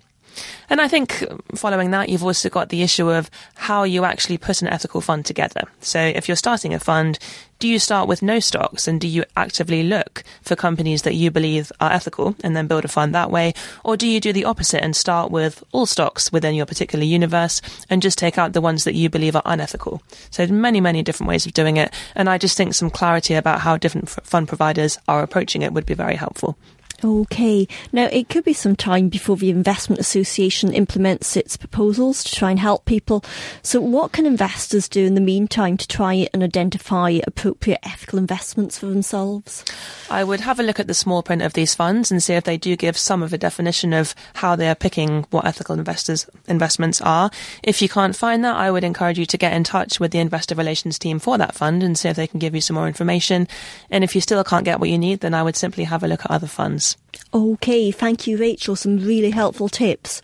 And 0.68 0.80
I 0.80 0.88
think 0.88 1.22
um, 1.30 1.40
following 1.54 1.90
that, 1.90 2.08
you've 2.08 2.24
also 2.24 2.48
got 2.48 2.68
the 2.68 2.82
issue 2.82 3.10
of 3.10 3.30
how 3.54 3.82
you 3.82 4.04
actually 4.04 4.38
put 4.38 4.62
an 4.62 4.68
ethical 4.68 5.00
fund 5.00 5.26
together. 5.26 5.62
So 5.80 6.00
if 6.00 6.28
you're 6.28 6.36
starting 6.36 6.74
a 6.74 6.78
fund, 6.78 7.18
do 7.60 7.68
you 7.68 7.78
start 7.78 8.08
with 8.08 8.22
no 8.22 8.40
stocks 8.40 8.88
and 8.88 8.98
do 8.98 9.06
you 9.06 9.24
actively 9.36 9.82
look 9.82 10.24
for 10.40 10.56
companies 10.56 11.02
that 11.02 11.14
you 11.14 11.30
believe 11.30 11.70
are 11.78 11.92
ethical 11.92 12.34
and 12.42 12.56
then 12.56 12.66
build 12.66 12.86
a 12.86 12.88
fund 12.88 13.14
that 13.14 13.30
way? 13.30 13.52
Or 13.84 13.98
do 13.98 14.06
you 14.06 14.18
do 14.18 14.32
the 14.32 14.46
opposite 14.46 14.82
and 14.82 14.96
start 14.96 15.30
with 15.30 15.62
all 15.70 15.84
stocks 15.84 16.32
within 16.32 16.54
your 16.54 16.64
particular 16.64 17.04
universe 17.04 17.60
and 17.90 18.00
just 18.00 18.16
take 18.16 18.38
out 18.38 18.54
the 18.54 18.62
ones 18.62 18.84
that 18.84 18.94
you 18.94 19.10
believe 19.10 19.36
are 19.36 19.42
unethical? 19.44 20.02
So 20.30 20.46
many, 20.46 20.80
many 20.80 21.02
different 21.02 21.28
ways 21.28 21.44
of 21.44 21.52
doing 21.52 21.76
it. 21.76 21.92
And 22.14 22.30
I 22.30 22.38
just 22.38 22.56
think 22.56 22.72
some 22.72 22.88
clarity 22.88 23.34
about 23.34 23.60
how 23.60 23.76
different 23.76 24.08
fund 24.08 24.48
providers 24.48 24.98
are 25.06 25.22
approaching 25.22 25.60
it 25.60 25.74
would 25.74 25.84
be 25.84 25.94
very 25.94 26.16
helpful. 26.16 26.56
Okay. 27.02 27.66
Now, 27.92 28.08
it 28.12 28.28
could 28.28 28.44
be 28.44 28.52
some 28.52 28.76
time 28.76 29.08
before 29.08 29.36
the 29.36 29.48
Investment 29.48 30.00
Association 30.00 30.72
implements 30.72 31.36
its 31.36 31.56
proposals 31.56 32.22
to 32.24 32.34
try 32.34 32.50
and 32.50 32.58
help 32.58 32.84
people. 32.84 33.24
So, 33.62 33.80
what 33.80 34.12
can 34.12 34.26
investors 34.26 34.88
do 34.88 35.06
in 35.06 35.14
the 35.14 35.20
meantime 35.20 35.78
to 35.78 35.88
try 35.88 36.28
and 36.34 36.42
identify 36.42 37.18
appropriate 37.26 37.80
ethical 37.82 38.18
investments 38.18 38.78
for 38.78 38.86
themselves? 38.86 39.64
I 40.10 40.24
would 40.24 40.40
have 40.40 40.60
a 40.60 40.62
look 40.62 40.78
at 40.78 40.88
the 40.88 40.94
small 40.94 41.22
print 41.22 41.40
of 41.40 41.54
these 41.54 41.74
funds 41.74 42.10
and 42.10 42.22
see 42.22 42.34
if 42.34 42.44
they 42.44 42.58
do 42.58 42.76
give 42.76 42.98
some 42.98 43.22
of 43.22 43.32
a 43.32 43.38
definition 43.38 43.94
of 43.94 44.14
how 44.34 44.54
they 44.54 44.68
are 44.68 44.74
picking 44.74 45.24
what 45.30 45.46
ethical 45.46 45.78
investors 45.78 46.28
investments 46.48 47.00
are. 47.00 47.30
If 47.62 47.80
you 47.80 47.88
can't 47.88 48.16
find 48.16 48.44
that, 48.44 48.56
I 48.56 48.70
would 48.70 48.84
encourage 48.84 49.18
you 49.18 49.26
to 49.26 49.38
get 49.38 49.54
in 49.54 49.64
touch 49.64 50.00
with 50.00 50.10
the 50.10 50.18
investor 50.18 50.54
relations 50.54 50.98
team 50.98 51.18
for 51.18 51.38
that 51.38 51.54
fund 51.54 51.82
and 51.82 51.96
see 51.96 52.08
if 52.08 52.16
they 52.16 52.26
can 52.26 52.40
give 52.40 52.54
you 52.54 52.60
some 52.60 52.74
more 52.74 52.88
information. 52.88 53.48
And 53.90 54.04
if 54.04 54.14
you 54.14 54.20
still 54.20 54.44
can't 54.44 54.64
get 54.64 54.80
what 54.80 54.90
you 54.90 54.98
need, 54.98 55.20
then 55.20 55.32
I 55.32 55.42
would 55.42 55.56
simply 55.56 55.84
have 55.84 56.02
a 56.02 56.08
look 56.08 56.24
at 56.24 56.30
other 56.30 56.46
funds. 56.46 56.89
Okay, 57.32 57.90
thank 57.90 58.26
you, 58.26 58.36
Rachel. 58.36 58.74
Some 58.74 58.98
really 58.98 59.30
helpful 59.30 59.68
tips. 59.68 60.20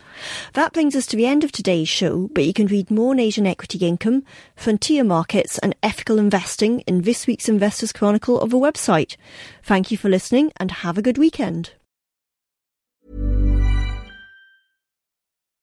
That 0.53 0.73
brings 0.73 0.95
us 0.95 1.05
to 1.07 1.17
the 1.17 1.25
end 1.25 1.43
of 1.43 1.51
today's 1.51 1.87
show, 1.87 2.29
but 2.33 2.45
you 2.45 2.53
can 2.53 2.67
read 2.67 2.91
more 2.91 3.11
on 3.11 3.19
Asian 3.19 3.47
equity 3.47 3.77
income, 3.79 4.23
frontier 4.55 5.03
markets, 5.03 5.57
and 5.59 5.75
ethical 5.81 6.19
investing 6.19 6.81
in 6.81 7.03
this 7.03 7.25
week's 7.25 7.47
Investors 7.47 7.93
Chronicle 7.93 8.39
of 8.41 8.53
a 8.53 8.57
website. 8.57 9.15
Thank 9.63 9.91
you 9.91 9.97
for 9.97 10.09
listening 10.09 10.51
and 10.57 10.71
have 10.71 10.97
a 10.97 11.01
good 11.01 11.17
weekend. 11.17 11.71